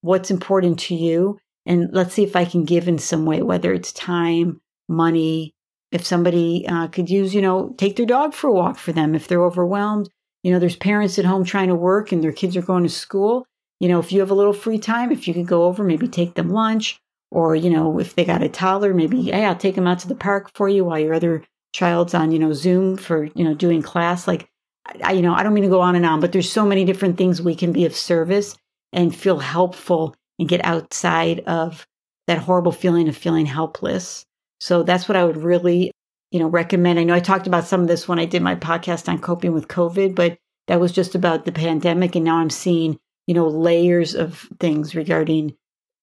What's 0.02 0.32
important 0.32 0.80
to 0.82 0.96
you? 0.96 1.40
And 1.66 1.90
let's 1.94 2.14
see 2.14 2.24
if 2.24 2.36
I 2.36 2.46
can 2.46 2.66
give 2.66 2.88
in 2.88 2.98
some 2.98 3.26
way, 3.26 3.42
whether 3.42 3.74
it's 3.74 3.94
time, 3.94 4.62
money, 4.90 5.54
if 5.92 6.06
somebody 6.06 6.66
uh, 6.68 6.88
could 6.88 7.10
use, 7.10 7.34
you 7.34 7.42
know, 7.42 7.74
take 7.78 7.96
their 7.96 8.06
dog 8.06 8.34
for 8.34 8.50
a 8.50 8.54
walk 8.54 8.78
for 8.78 8.92
them 8.92 9.16
if 9.16 9.28
they're 9.28 9.44
overwhelmed. 9.44 10.10
You 10.42 10.52
know, 10.52 10.60
there's 10.60 10.76
parents 10.76 11.18
at 11.20 11.26
home 11.26 11.46
trying 11.46 11.70
to 11.70 11.76
work 11.76 12.12
and 12.12 12.24
their 12.24 12.34
kids 12.34 12.58
are 12.58 12.62
going 12.62 12.84
to 12.84 12.90
school. 12.90 13.46
You 13.80 13.88
know, 13.88 14.00
if 14.00 14.12
you 14.12 14.20
have 14.20 14.32
a 14.32 14.36
little 14.36 14.54
free 14.54 14.80
time, 14.80 15.12
if 15.12 15.28
you 15.28 15.34
could 15.34 15.48
go 15.48 15.64
over, 15.66 15.84
maybe 15.84 16.08
take 16.08 16.36
them 16.36 16.50
lunch, 16.50 17.00
or 17.32 17.56
you 17.56 17.70
know, 17.70 18.00
if 18.00 18.16
they 18.16 18.26
got 18.26 18.44
a 18.44 18.50
toddler, 18.50 18.94
maybe 18.94 19.24
hey, 19.24 19.46
I'll 19.46 19.56
take 19.56 19.76
them 19.76 19.88
out 19.88 20.00
to 20.00 20.08
the 20.08 20.16
park 20.16 20.52
for 20.54 20.70
you 20.70 20.86
while 20.86 21.00
your 21.00 21.14
other 21.14 21.44
child's 21.74 22.14
on, 22.14 22.32
you 22.32 22.40
know, 22.40 22.54
Zoom 22.54 22.98
for 22.98 23.26
you 23.36 23.44
know 23.44 23.54
doing 23.54 23.82
class. 23.82 24.28
Like, 24.28 24.48
I, 24.86 25.14
you 25.14 25.22
know, 25.22 25.34
I 25.34 25.44
don't 25.44 25.54
mean 25.54 25.64
to 25.64 25.70
go 25.70 25.82
on 25.82 25.96
and 25.96 26.06
on, 26.06 26.20
but 26.20 26.32
there's 26.32 26.52
so 26.52 26.66
many 26.66 26.86
different 26.86 27.18
things 27.18 27.42
we 27.42 27.56
can 27.56 27.72
be 27.72 27.86
of 27.86 27.96
service 27.96 28.56
and 28.92 29.16
feel 29.16 29.40
helpful 29.40 30.16
and 30.40 30.50
get 30.50 30.64
outside 30.66 31.42
of 31.42 31.86
that 32.28 32.40
horrible 32.40 32.72
feeling 32.72 33.08
of 33.08 33.18
feeling 33.18 33.46
helpless. 33.46 34.26
So 34.60 34.84
that's 34.84 35.08
what 35.08 35.16
I 35.16 35.26
would 35.26 35.38
really, 35.38 35.92
you 36.32 36.40
know, 36.40 36.48
recommend. 36.48 37.00
I 37.00 37.04
know 37.04 37.14
I 37.14 37.20
talked 37.20 37.48
about 37.48 37.66
some 37.66 37.82
of 37.82 37.88
this 37.88 38.08
when 38.08 38.20
I 38.20 38.26
did 38.26 38.42
my 38.42 38.56
podcast 38.56 39.10
on 39.10 39.20
coping 39.20 39.54
with 39.54 39.68
COVID, 39.68 40.16
but 40.16 40.38
that 40.68 40.80
was 40.80 40.92
just 40.92 41.16
about 41.16 41.46
the 41.46 41.52
pandemic. 41.52 42.16
And 42.16 42.26
now 42.26 42.38
I'm 42.38 42.50
seeing, 42.50 43.00
you 43.28 43.34
know, 43.34 43.48
layers 43.48 44.16
of 44.16 44.48
things 44.60 44.96
regarding 44.96 45.56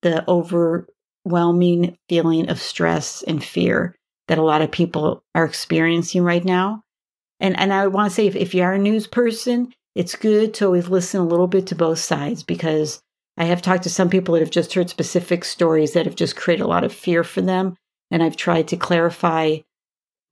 the 0.03 0.29
overwhelming 0.29 1.97
feeling 2.09 2.49
of 2.49 2.61
stress 2.61 3.23
and 3.23 3.43
fear 3.43 3.95
that 4.29 4.39
a 4.39 4.43
lot 4.43 4.63
of 4.63 4.71
people 4.71 5.23
are 5.35 5.45
experiencing 5.45 6.23
right 6.23 6.45
now. 6.45 6.83
And 7.41 7.59
and 7.59 7.73
I 7.73 7.87
want 7.87 8.11
to 8.11 8.15
say 8.15 8.27
if, 8.27 8.37
if 8.37 8.55
you 8.55 8.63
are 8.63 8.75
a 8.75 8.79
news 8.79 9.07
person, 9.07 9.73
it's 9.95 10.15
good 10.15 10.55
to 10.55 10.67
always 10.67 10.89
listen 10.89 11.21
a 11.21 11.27
little 11.27 11.49
bit 11.49 11.67
to 11.69 11.75
both 11.75 11.99
sides 11.99 12.43
because 12.43 13.01
I 13.37 13.45
have 13.45 13.63
talked 13.63 13.85
to 13.85 13.91
some 13.91 14.11
people 14.11 14.35
that 14.35 14.41
have 14.41 14.51
just 14.51 14.75
heard 14.75 14.91
specific 14.91 15.45
stories 15.45 15.93
that 15.93 16.07
have 16.07 16.15
just 16.15 16.37
created 16.37 16.63
a 16.63 16.69
lot 16.69 16.85
of 16.85 16.93
fear 16.93 17.25
for 17.25 17.41
them 17.41 17.77
and 18.11 18.23
I've 18.23 18.37
tried 18.37 18.69
to 18.69 18.77
clarify 18.77 19.59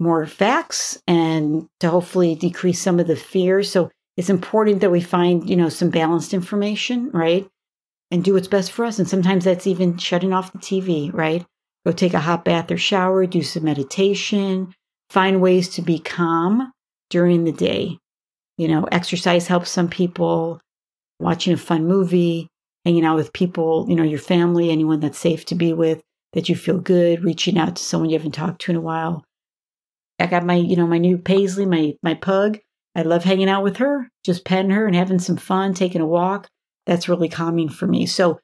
more 0.01 0.27
facts 0.27 1.01
and 1.07 1.67
to 1.81 1.91
hopefully 1.91 2.35
decrease 2.35 2.81
some 2.81 3.01
of 3.01 3.07
the 3.07 3.17
fear. 3.17 3.63
So 3.63 3.91
it's 4.17 4.31
important 4.31 4.81
that 4.81 4.91
we 4.91 5.01
find, 5.01 5.49
you 5.49 5.57
know, 5.57 5.69
some 5.69 5.91
balanced 5.91 6.35
information, 6.35 7.11
right? 7.11 7.49
And 8.11 8.23
do 8.23 8.35
what's 8.35 8.49
best 8.49 8.73
for 8.73 8.85
us. 8.85 8.99
And 8.99 9.09
sometimes 9.09 9.45
that's 9.45 9.67
even 9.67 9.99
shutting 9.99 10.33
off 10.33 10.53
the 10.53 10.59
TV, 10.59 11.13
right? 11.13 11.45
Go 11.85 11.93
take 11.93 12.15
a 12.15 12.21
hot 12.21 12.45
bath 12.45 12.71
or 12.71 12.79
shower, 12.79 13.27
do 13.27 13.43
some 13.43 13.65
meditation, 13.65 14.75
find 15.11 15.41
ways 15.41 15.69
to 15.71 15.83
be 15.83 15.99
calm 15.99 16.73
during 17.11 17.45
the 17.45 17.53
day. 17.53 17.99
You 18.57 18.69
know, 18.69 18.85
exercise 18.85 19.47
helps 19.47 19.71
some 19.71 19.89
people, 19.89 20.61
watching 21.21 21.53
a 21.53 21.57
fun 21.57 21.87
movie, 21.87 22.49
hanging 22.85 23.05
out 23.05 23.17
with 23.17 23.33
people, 23.33 23.87
you 23.89 23.95
know, 23.95 24.03
your 24.03 24.19
family, 24.19 24.71
anyone 24.71 25.01
that's 25.01 25.19
safe 25.19 25.45
to 25.47 25.55
be 25.55 25.73
with 25.73 26.01
that 26.33 26.49
you 26.49 26.57
feel 26.57 26.79
good 26.79 27.25
reaching 27.25 27.59
out 27.59 27.77
to 27.77 27.83
someone 27.83 28.11
you 28.11 28.19
haven't 28.19 28.33
talked 28.33 28.61
to 28.63 28.73
in 28.73 28.77
a 28.77 28.81
while. 28.81 29.25
I 30.19 30.27
got 30.27 30.45
my, 30.45 30.55
you 30.55 30.77
know, 30.77 30.87
my 30.87 30.99
new 30.99 31.19
Paisley, 31.19 31.67
my 31.67 31.95
my 32.03 32.15
pug. 32.15 32.59
I 32.95 33.03
love 33.03 33.23
hanging 33.23 33.49
out 33.49 33.63
with 33.63 33.77
her, 33.77 34.09
just 34.25 34.45
petting 34.45 34.71
her 34.71 34.87
and 34.87 34.97
having 34.97 35.21
some 35.21 35.37
fun, 35.37 35.73
taking 35.75 36.01
a 36.01 36.07
walk. 36.07 36.49
That's 36.87 37.09
really 37.09 37.29
calming 37.29 37.69
for 37.69 37.87
me. 37.87 38.07
So 38.07 38.41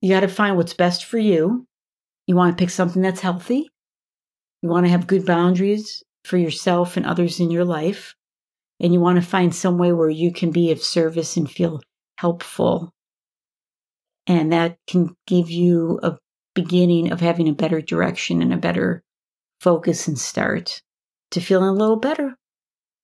you 0.00 0.10
got 0.10 0.20
to 0.20 0.28
find 0.28 0.56
what's 0.56 0.74
best 0.74 1.04
for 1.04 1.18
you. 1.18 1.66
You 2.26 2.36
want 2.36 2.56
to 2.56 2.62
pick 2.62 2.70
something 2.70 3.02
that's 3.02 3.20
healthy. 3.20 3.68
You 4.62 4.68
want 4.68 4.86
to 4.86 4.90
have 4.90 5.06
good 5.06 5.26
boundaries 5.26 6.04
for 6.30 6.38
yourself 6.38 6.96
and 6.96 7.04
others 7.04 7.40
in 7.40 7.50
your 7.50 7.64
life. 7.64 8.14
And 8.78 8.94
you 8.94 9.00
want 9.00 9.16
to 9.16 9.28
find 9.28 9.54
some 9.54 9.76
way 9.76 9.92
where 9.92 10.08
you 10.08 10.32
can 10.32 10.52
be 10.52 10.70
of 10.70 10.80
service 10.80 11.36
and 11.36 11.50
feel 11.50 11.82
helpful. 12.18 12.94
And 14.28 14.52
that 14.52 14.76
can 14.86 15.16
give 15.26 15.50
you 15.50 15.98
a 16.04 16.16
beginning 16.54 17.10
of 17.10 17.20
having 17.20 17.48
a 17.48 17.52
better 17.52 17.80
direction 17.80 18.42
and 18.42 18.54
a 18.54 18.56
better 18.56 19.02
focus 19.60 20.06
and 20.06 20.18
start 20.18 20.80
to 21.32 21.40
feeling 21.40 21.68
a 21.68 21.72
little 21.72 21.98
better. 21.98 22.36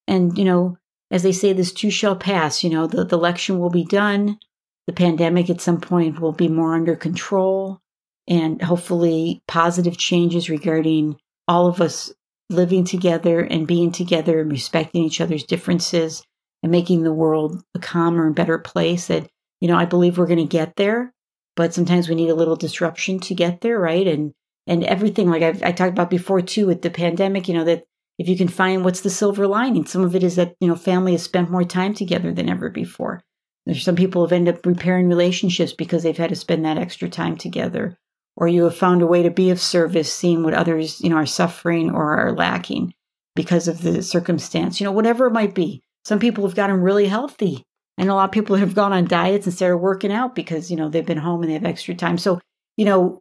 And, 0.06 0.38
you 0.38 0.44
know, 0.44 0.78
as 1.10 1.24
they 1.24 1.32
say, 1.32 1.52
this 1.52 1.72
too 1.72 1.90
shall 1.90 2.16
pass. 2.16 2.62
You 2.62 2.70
know, 2.70 2.86
the, 2.86 3.04
the 3.04 3.18
election 3.18 3.58
will 3.58 3.70
be 3.70 3.84
done. 3.84 4.38
The 4.86 4.92
pandemic 4.92 5.50
at 5.50 5.60
some 5.60 5.80
point 5.80 6.20
will 6.20 6.32
be 6.32 6.48
more 6.48 6.74
under 6.74 6.94
control. 6.94 7.80
And 8.28 8.62
hopefully, 8.62 9.42
positive 9.48 9.98
changes 9.98 10.48
regarding 10.48 11.16
all 11.48 11.66
of 11.66 11.80
us 11.80 12.12
living 12.48 12.84
together 12.84 13.40
and 13.40 13.66
being 13.66 13.92
together 13.92 14.40
and 14.40 14.50
respecting 14.50 15.04
each 15.04 15.20
other's 15.20 15.44
differences 15.44 16.22
and 16.62 16.72
making 16.72 17.02
the 17.02 17.12
world 17.12 17.62
a 17.74 17.78
calmer 17.78 18.26
and 18.26 18.34
better 18.34 18.58
place. 18.58 19.08
That, 19.08 19.28
you 19.60 19.68
know, 19.68 19.76
I 19.76 19.84
believe 19.84 20.18
we're 20.18 20.26
going 20.26 20.38
to 20.38 20.44
get 20.44 20.76
there 20.76 21.12
but 21.56 21.72
sometimes 21.72 22.08
we 22.08 22.14
need 22.14 22.28
a 22.28 22.34
little 22.34 22.54
disruption 22.54 23.18
to 23.20 23.34
get 23.34 23.62
there, 23.62 23.80
right? 23.80 24.06
And 24.06 24.32
and 24.68 24.84
everything 24.84 25.30
like 25.30 25.42
I've, 25.42 25.62
I 25.62 25.72
talked 25.72 25.92
about 25.92 26.10
before 26.10 26.40
too 26.40 26.66
with 26.66 26.82
the 26.82 26.90
pandemic, 26.90 27.48
you 27.48 27.54
know 27.54 27.64
that 27.64 27.84
if 28.18 28.28
you 28.28 28.36
can 28.36 28.48
find 28.48 28.84
what's 28.84 29.00
the 29.00 29.10
silver 29.10 29.46
lining, 29.46 29.86
some 29.86 30.02
of 30.02 30.14
it 30.14 30.22
is 30.22 30.36
that 30.36 30.54
you 30.60 30.68
know 30.68 30.76
family 30.76 31.12
has 31.12 31.22
spent 31.22 31.50
more 31.50 31.64
time 31.64 31.94
together 31.94 32.32
than 32.32 32.48
ever 32.48 32.68
before. 32.68 33.22
There's 33.64 33.82
some 33.82 33.96
people 33.96 34.24
have 34.24 34.32
ended 34.32 34.56
up 34.56 34.66
repairing 34.66 35.08
relationships 35.08 35.72
because 35.72 36.04
they've 36.04 36.16
had 36.16 36.30
to 36.30 36.36
spend 36.36 36.64
that 36.64 36.78
extra 36.78 37.08
time 37.08 37.36
together, 37.36 37.98
or 38.36 38.48
you 38.48 38.64
have 38.64 38.76
found 38.76 39.02
a 39.02 39.06
way 39.06 39.22
to 39.22 39.30
be 39.30 39.50
of 39.50 39.60
service, 39.60 40.12
seeing 40.12 40.42
what 40.42 40.54
others 40.54 41.00
you 41.00 41.08
know 41.08 41.16
are 41.16 41.26
suffering 41.26 41.90
or 41.90 42.18
are 42.18 42.32
lacking 42.32 42.94
because 43.34 43.68
of 43.68 43.82
the 43.82 44.02
circumstance. 44.02 44.80
You 44.80 44.84
know, 44.84 44.92
whatever 44.92 45.26
it 45.26 45.32
might 45.32 45.54
be. 45.54 45.82
Some 46.04 46.20
people 46.20 46.46
have 46.46 46.54
gotten 46.54 46.80
really 46.80 47.06
healthy 47.06 47.64
and 47.98 48.10
a 48.10 48.14
lot 48.14 48.26
of 48.26 48.32
people 48.32 48.56
have 48.56 48.74
gone 48.74 48.92
on 48.92 49.06
diets 49.06 49.46
and 49.46 49.54
started 49.54 49.78
working 49.78 50.12
out 50.12 50.34
because, 50.34 50.70
you 50.70 50.76
know, 50.76 50.88
they've 50.88 51.06
been 51.06 51.18
home 51.18 51.42
and 51.42 51.50
they 51.50 51.54
have 51.54 51.64
extra 51.64 51.94
time. 51.94 52.18
So, 52.18 52.40
you 52.76 52.84
know, 52.84 53.20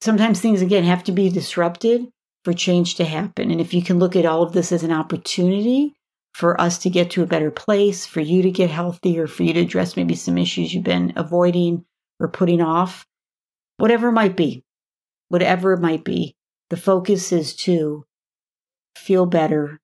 sometimes 0.00 0.40
things 0.40 0.62
again 0.62 0.84
have 0.84 1.04
to 1.04 1.12
be 1.12 1.28
disrupted 1.28 2.06
for 2.44 2.52
change 2.52 2.94
to 2.96 3.04
happen. 3.04 3.50
And 3.50 3.60
if 3.60 3.74
you 3.74 3.82
can 3.82 3.98
look 3.98 4.16
at 4.16 4.24
all 4.24 4.42
of 4.42 4.52
this 4.52 4.72
as 4.72 4.82
an 4.82 4.92
opportunity 4.92 5.94
for 6.32 6.58
us 6.60 6.78
to 6.78 6.90
get 6.90 7.10
to 7.10 7.22
a 7.22 7.26
better 7.26 7.50
place, 7.50 8.06
for 8.06 8.20
you 8.20 8.42
to 8.42 8.50
get 8.50 8.70
healthier, 8.70 9.26
for 9.26 9.42
you 9.42 9.52
to 9.52 9.60
address 9.60 9.96
maybe 9.96 10.14
some 10.14 10.38
issues 10.38 10.72
you've 10.72 10.84
been 10.84 11.12
avoiding 11.16 11.84
or 12.20 12.28
putting 12.28 12.62
off, 12.62 13.06
whatever 13.76 14.08
it 14.08 14.12
might 14.12 14.36
be, 14.36 14.64
whatever 15.28 15.72
it 15.72 15.80
might 15.80 16.04
be, 16.04 16.36
the 16.70 16.76
focus 16.76 17.32
is 17.32 17.54
to 17.54 18.04
feel 18.96 19.26
better, 19.26 19.80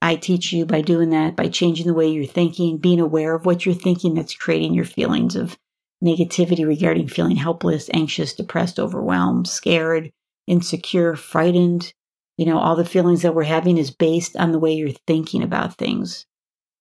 I 0.00 0.16
teach 0.16 0.52
you 0.52 0.66
by 0.66 0.82
doing 0.82 1.10
that, 1.10 1.36
by 1.36 1.48
changing 1.48 1.86
the 1.86 1.94
way 1.94 2.08
you're 2.08 2.26
thinking, 2.26 2.78
being 2.78 3.00
aware 3.00 3.34
of 3.34 3.46
what 3.46 3.64
you're 3.64 3.74
thinking 3.74 4.14
that's 4.14 4.34
creating 4.34 4.74
your 4.74 4.84
feelings 4.84 5.36
of 5.36 5.58
negativity 6.04 6.66
regarding 6.66 7.08
feeling 7.08 7.36
helpless, 7.36 7.88
anxious, 7.92 8.34
depressed, 8.34 8.78
overwhelmed, 8.78 9.48
scared, 9.48 10.12
insecure, 10.46 11.16
frightened. 11.16 11.92
You 12.36 12.44
know, 12.44 12.58
all 12.58 12.76
the 12.76 12.84
feelings 12.84 13.22
that 13.22 13.34
we're 13.34 13.44
having 13.44 13.78
is 13.78 13.90
based 13.90 14.36
on 14.36 14.52
the 14.52 14.58
way 14.58 14.74
you're 14.74 14.90
thinking 15.06 15.42
about 15.42 15.76
things, 15.76 16.26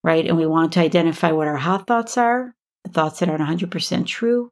right? 0.03 0.25
And 0.27 0.35
we 0.35 0.45
want 0.45 0.73
to 0.73 0.81
identify 0.81 1.31
what 1.31 1.47
our 1.47 1.55
hot 1.55 1.87
thoughts 1.87 2.17
are, 2.17 2.53
the 2.83 2.91
thoughts 2.91 3.19
that 3.19 3.29
aren't 3.29 3.41
100% 3.41 4.05
true, 4.05 4.51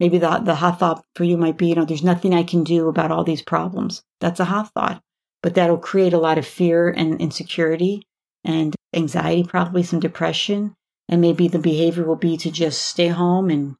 Maybe 0.00 0.16
the, 0.16 0.38
the 0.38 0.54
hot 0.56 0.78
thought 0.78 1.04
for 1.14 1.24
you 1.24 1.36
might 1.36 1.58
be, 1.58 1.68
you 1.68 1.74
know, 1.74 1.84
there's 1.84 2.02
nothing 2.02 2.32
I 2.34 2.42
can 2.42 2.64
do 2.64 2.88
about 2.88 3.12
all 3.12 3.22
these 3.22 3.42
problems. 3.42 4.02
That's 4.20 4.40
a 4.40 4.46
hot 4.46 4.72
thought, 4.72 5.02
but 5.42 5.54
that'll 5.54 5.78
create 5.78 6.14
a 6.14 6.18
lot 6.18 6.38
of 6.38 6.46
fear 6.46 6.88
and 6.88 7.20
insecurity 7.20 8.06
and 8.42 8.74
anxiety, 8.94 9.44
probably 9.44 9.82
some 9.82 10.00
depression. 10.00 10.74
And 11.08 11.20
maybe 11.20 11.48
the 11.48 11.58
behavior 11.58 12.04
will 12.04 12.16
be 12.16 12.36
to 12.38 12.50
just 12.50 12.80
stay 12.82 13.08
home 13.08 13.50
and 13.50 13.76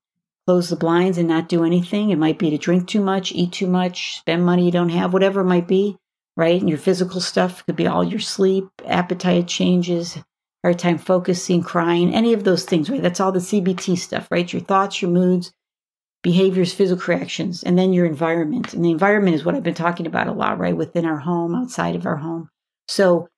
close 0.46 0.68
the 0.68 0.76
blinds 0.76 1.16
and 1.16 1.28
not 1.28 1.48
do 1.48 1.64
anything. 1.64 2.10
It 2.10 2.18
might 2.18 2.38
be 2.38 2.50
to 2.50 2.58
drink 2.58 2.88
too 2.88 3.00
much, 3.00 3.32
eat 3.32 3.52
too 3.52 3.68
much, 3.68 4.18
spend 4.18 4.44
money 4.44 4.66
you 4.66 4.72
don't 4.72 4.88
have, 4.90 5.12
whatever 5.12 5.40
it 5.40 5.44
might 5.44 5.68
be, 5.68 5.96
right? 6.36 6.60
And 6.60 6.68
your 6.68 6.78
physical 6.78 7.20
stuff 7.20 7.64
could 7.64 7.76
be 7.76 7.86
all 7.86 8.04
your 8.04 8.20
sleep, 8.20 8.68
appetite 8.84 9.46
changes, 9.46 10.18
hard 10.62 10.78
time 10.78 10.98
focusing, 10.98 11.62
crying, 11.62 12.12
any 12.12 12.32
of 12.34 12.44
those 12.44 12.64
things, 12.64 12.90
right? 12.90 13.00
That's 13.00 13.20
all 13.20 13.32
the 13.32 13.38
CBT 13.38 13.96
stuff, 13.96 14.28
right? 14.30 14.52
Your 14.52 14.60
thoughts, 14.60 15.00
your 15.00 15.10
moods, 15.10 15.52
behaviors, 16.22 16.72
physical 16.72 17.14
reactions, 17.14 17.62
and 17.62 17.78
then 17.78 17.92
your 17.92 18.06
environment. 18.06 18.74
And 18.74 18.84
the 18.84 18.90
environment 18.90 19.34
is 19.34 19.44
what 19.44 19.54
I've 19.54 19.62
been 19.62 19.74
talking 19.74 20.06
about 20.06 20.26
a 20.26 20.32
lot, 20.32 20.58
right? 20.58 20.76
Within 20.76 21.06
our 21.06 21.18
home, 21.18 21.54
outside 21.54 21.96
of 21.96 22.06
our 22.06 22.16
home. 22.16 22.48
So 22.88 23.28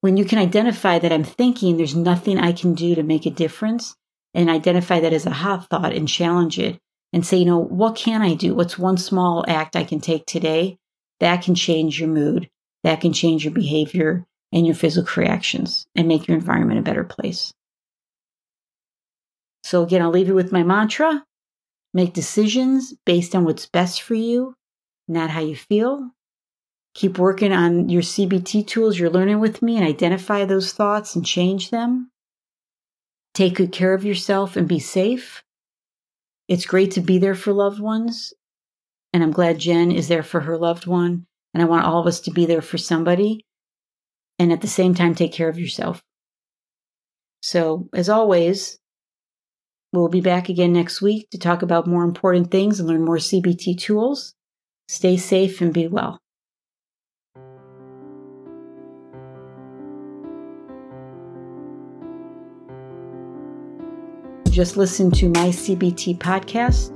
when 0.00 0.16
you 0.16 0.24
can 0.24 0.38
identify 0.38 0.98
that 0.98 1.12
I'm 1.12 1.24
thinking 1.24 1.76
there's 1.76 1.96
nothing 1.96 2.38
I 2.38 2.52
can 2.52 2.74
do 2.74 2.94
to 2.94 3.02
make 3.02 3.26
a 3.26 3.30
difference 3.30 3.96
and 4.32 4.48
identify 4.48 5.00
that 5.00 5.12
as 5.12 5.26
a 5.26 5.30
hot 5.30 5.68
thought 5.68 5.92
and 5.92 6.08
challenge 6.08 6.58
it 6.58 6.78
and 7.12 7.26
say, 7.26 7.38
you 7.38 7.44
know, 7.44 7.58
what 7.58 7.96
can 7.96 8.22
I 8.22 8.34
do? 8.34 8.54
What's 8.54 8.78
one 8.78 8.96
small 8.96 9.44
act 9.48 9.74
I 9.74 9.84
can 9.84 10.00
take 10.00 10.26
today 10.26 10.78
that 11.18 11.42
can 11.42 11.54
change 11.54 12.00
your 12.00 12.08
mood, 12.08 12.48
that 12.84 13.00
can 13.00 13.12
change 13.12 13.44
your 13.44 13.52
behavior 13.52 14.26
and 14.52 14.66
your 14.66 14.74
physical 14.74 15.22
reactions 15.22 15.86
and 15.94 16.08
make 16.08 16.26
your 16.26 16.36
environment 16.36 16.80
a 16.80 16.82
better 16.82 17.04
place. 17.04 17.52
So, 19.62 19.82
again, 19.82 20.02
I'll 20.02 20.10
leave 20.10 20.28
you 20.28 20.34
with 20.34 20.52
my 20.52 20.62
mantra 20.62 21.24
make 21.92 22.12
decisions 22.12 22.94
based 23.04 23.34
on 23.34 23.44
what's 23.44 23.66
best 23.66 24.02
for 24.02 24.14
you, 24.14 24.54
not 25.08 25.30
how 25.30 25.40
you 25.40 25.56
feel. 25.56 26.10
Keep 26.94 27.18
working 27.18 27.52
on 27.52 27.88
your 27.88 28.02
CBT 28.02 28.66
tools 28.66 28.98
you're 28.98 29.10
learning 29.10 29.40
with 29.40 29.62
me 29.62 29.76
and 29.76 29.86
identify 29.86 30.44
those 30.44 30.72
thoughts 30.72 31.14
and 31.14 31.24
change 31.24 31.70
them. 31.70 32.10
Take 33.32 33.56
good 33.56 33.72
care 33.72 33.94
of 33.94 34.04
yourself 34.04 34.56
and 34.56 34.68
be 34.68 34.80
safe. 34.80 35.44
It's 36.48 36.66
great 36.66 36.90
to 36.92 37.00
be 37.00 37.18
there 37.18 37.36
for 37.36 37.52
loved 37.52 37.78
ones. 37.78 38.34
And 39.12 39.22
I'm 39.22 39.30
glad 39.30 39.58
Jen 39.60 39.92
is 39.92 40.08
there 40.08 40.24
for 40.24 40.40
her 40.40 40.58
loved 40.58 40.86
one. 40.86 41.26
And 41.54 41.62
I 41.62 41.66
want 41.66 41.84
all 41.84 42.00
of 42.00 42.06
us 42.06 42.20
to 42.22 42.32
be 42.32 42.46
there 42.46 42.62
for 42.62 42.78
somebody 42.78 43.44
and 44.40 44.52
at 44.52 44.62
the 44.62 44.66
same 44.66 44.94
time 44.94 45.14
take 45.14 45.32
care 45.32 45.48
of 45.48 45.58
yourself. 45.58 46.02
So, 47.42 47.88
as 47.94 48.08
always, 48.08 48.79
we'll 49.92 50.08
be 50.08 50.20
back 50.20 50.48
again 50.48 50.72
next 50.72 51.02
week 51.02 51.28
to 51.30 51.38
talk 51.38 51.62
about 51.62 51.86
more 51.86 52.04
important 52.04 52.50
things 52.50 52.78
and 52.78 52.88
learn 52.88 53.04
more 53.04 53.18
CBT 53.18 53.78
tools. 53.78 54.34
Stay 54.88 55.16
safe 55.16 55.60
and 55.60 55.72
be 55.72 55.88
well. 55.88 56.18
Just 64.50 64.76
listen 64.76 65.10
to 65.12 65.28
my 65.28 65.50
CBT 65.50 66.18
podcast. 66.18 66.92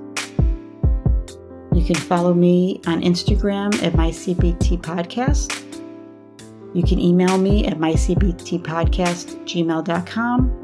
You 1.74 1.84
can 1.84 1.94
follow 1.94 2.34
me 2.34 2.80
on 2.86 3.00
Instagram 3.02 3.80
at 3.82 3.94
my 3.94 4.10
CBT 4.10 4.80
podcast. 4.80 5.62
You 6.74 6.82
can 6.82 6.98
email 6.98 7.38
me 7.38 7.64
at 7.66 7.78
mycbtpodcast@gmail.com. 7.78 10.63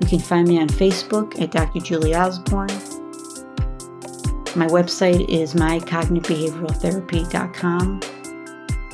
You 0.00 0.06
can 0.06 0.18
find 0.18 0.48
me 0.48 0.60
on 0.60 0.68
Facebook 0.68 1.40
at 1.40 1.52
Dr. 1.52 1.80
Julie 1.80 2.14
Osborne. 2.14 2.68
My 4.56 4.66
website 4.66 5.26
is 5.28 5.54
mycognitivebehavioraltherapy.com. 5.54 8.00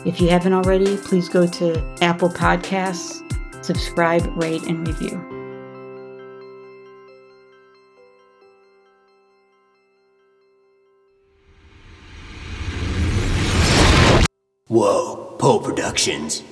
If 0.07 0.19
you 0.21 0.31
haven't 0.31 0.55
already, 0.55 0.97
please 0.97 1.29
go 1.29 1.47
to 1.47 1.97
Apple 2.01 2.31
Podcasts, 2.31 3.23
subscribe, 3.65 4.27
rate, 4.37 4.63
and 4.65 4.87
review. 4.87 5.19
Whoa. 14.69 15.21
Poe 15.41 15.59
Productions. 15.59 16.43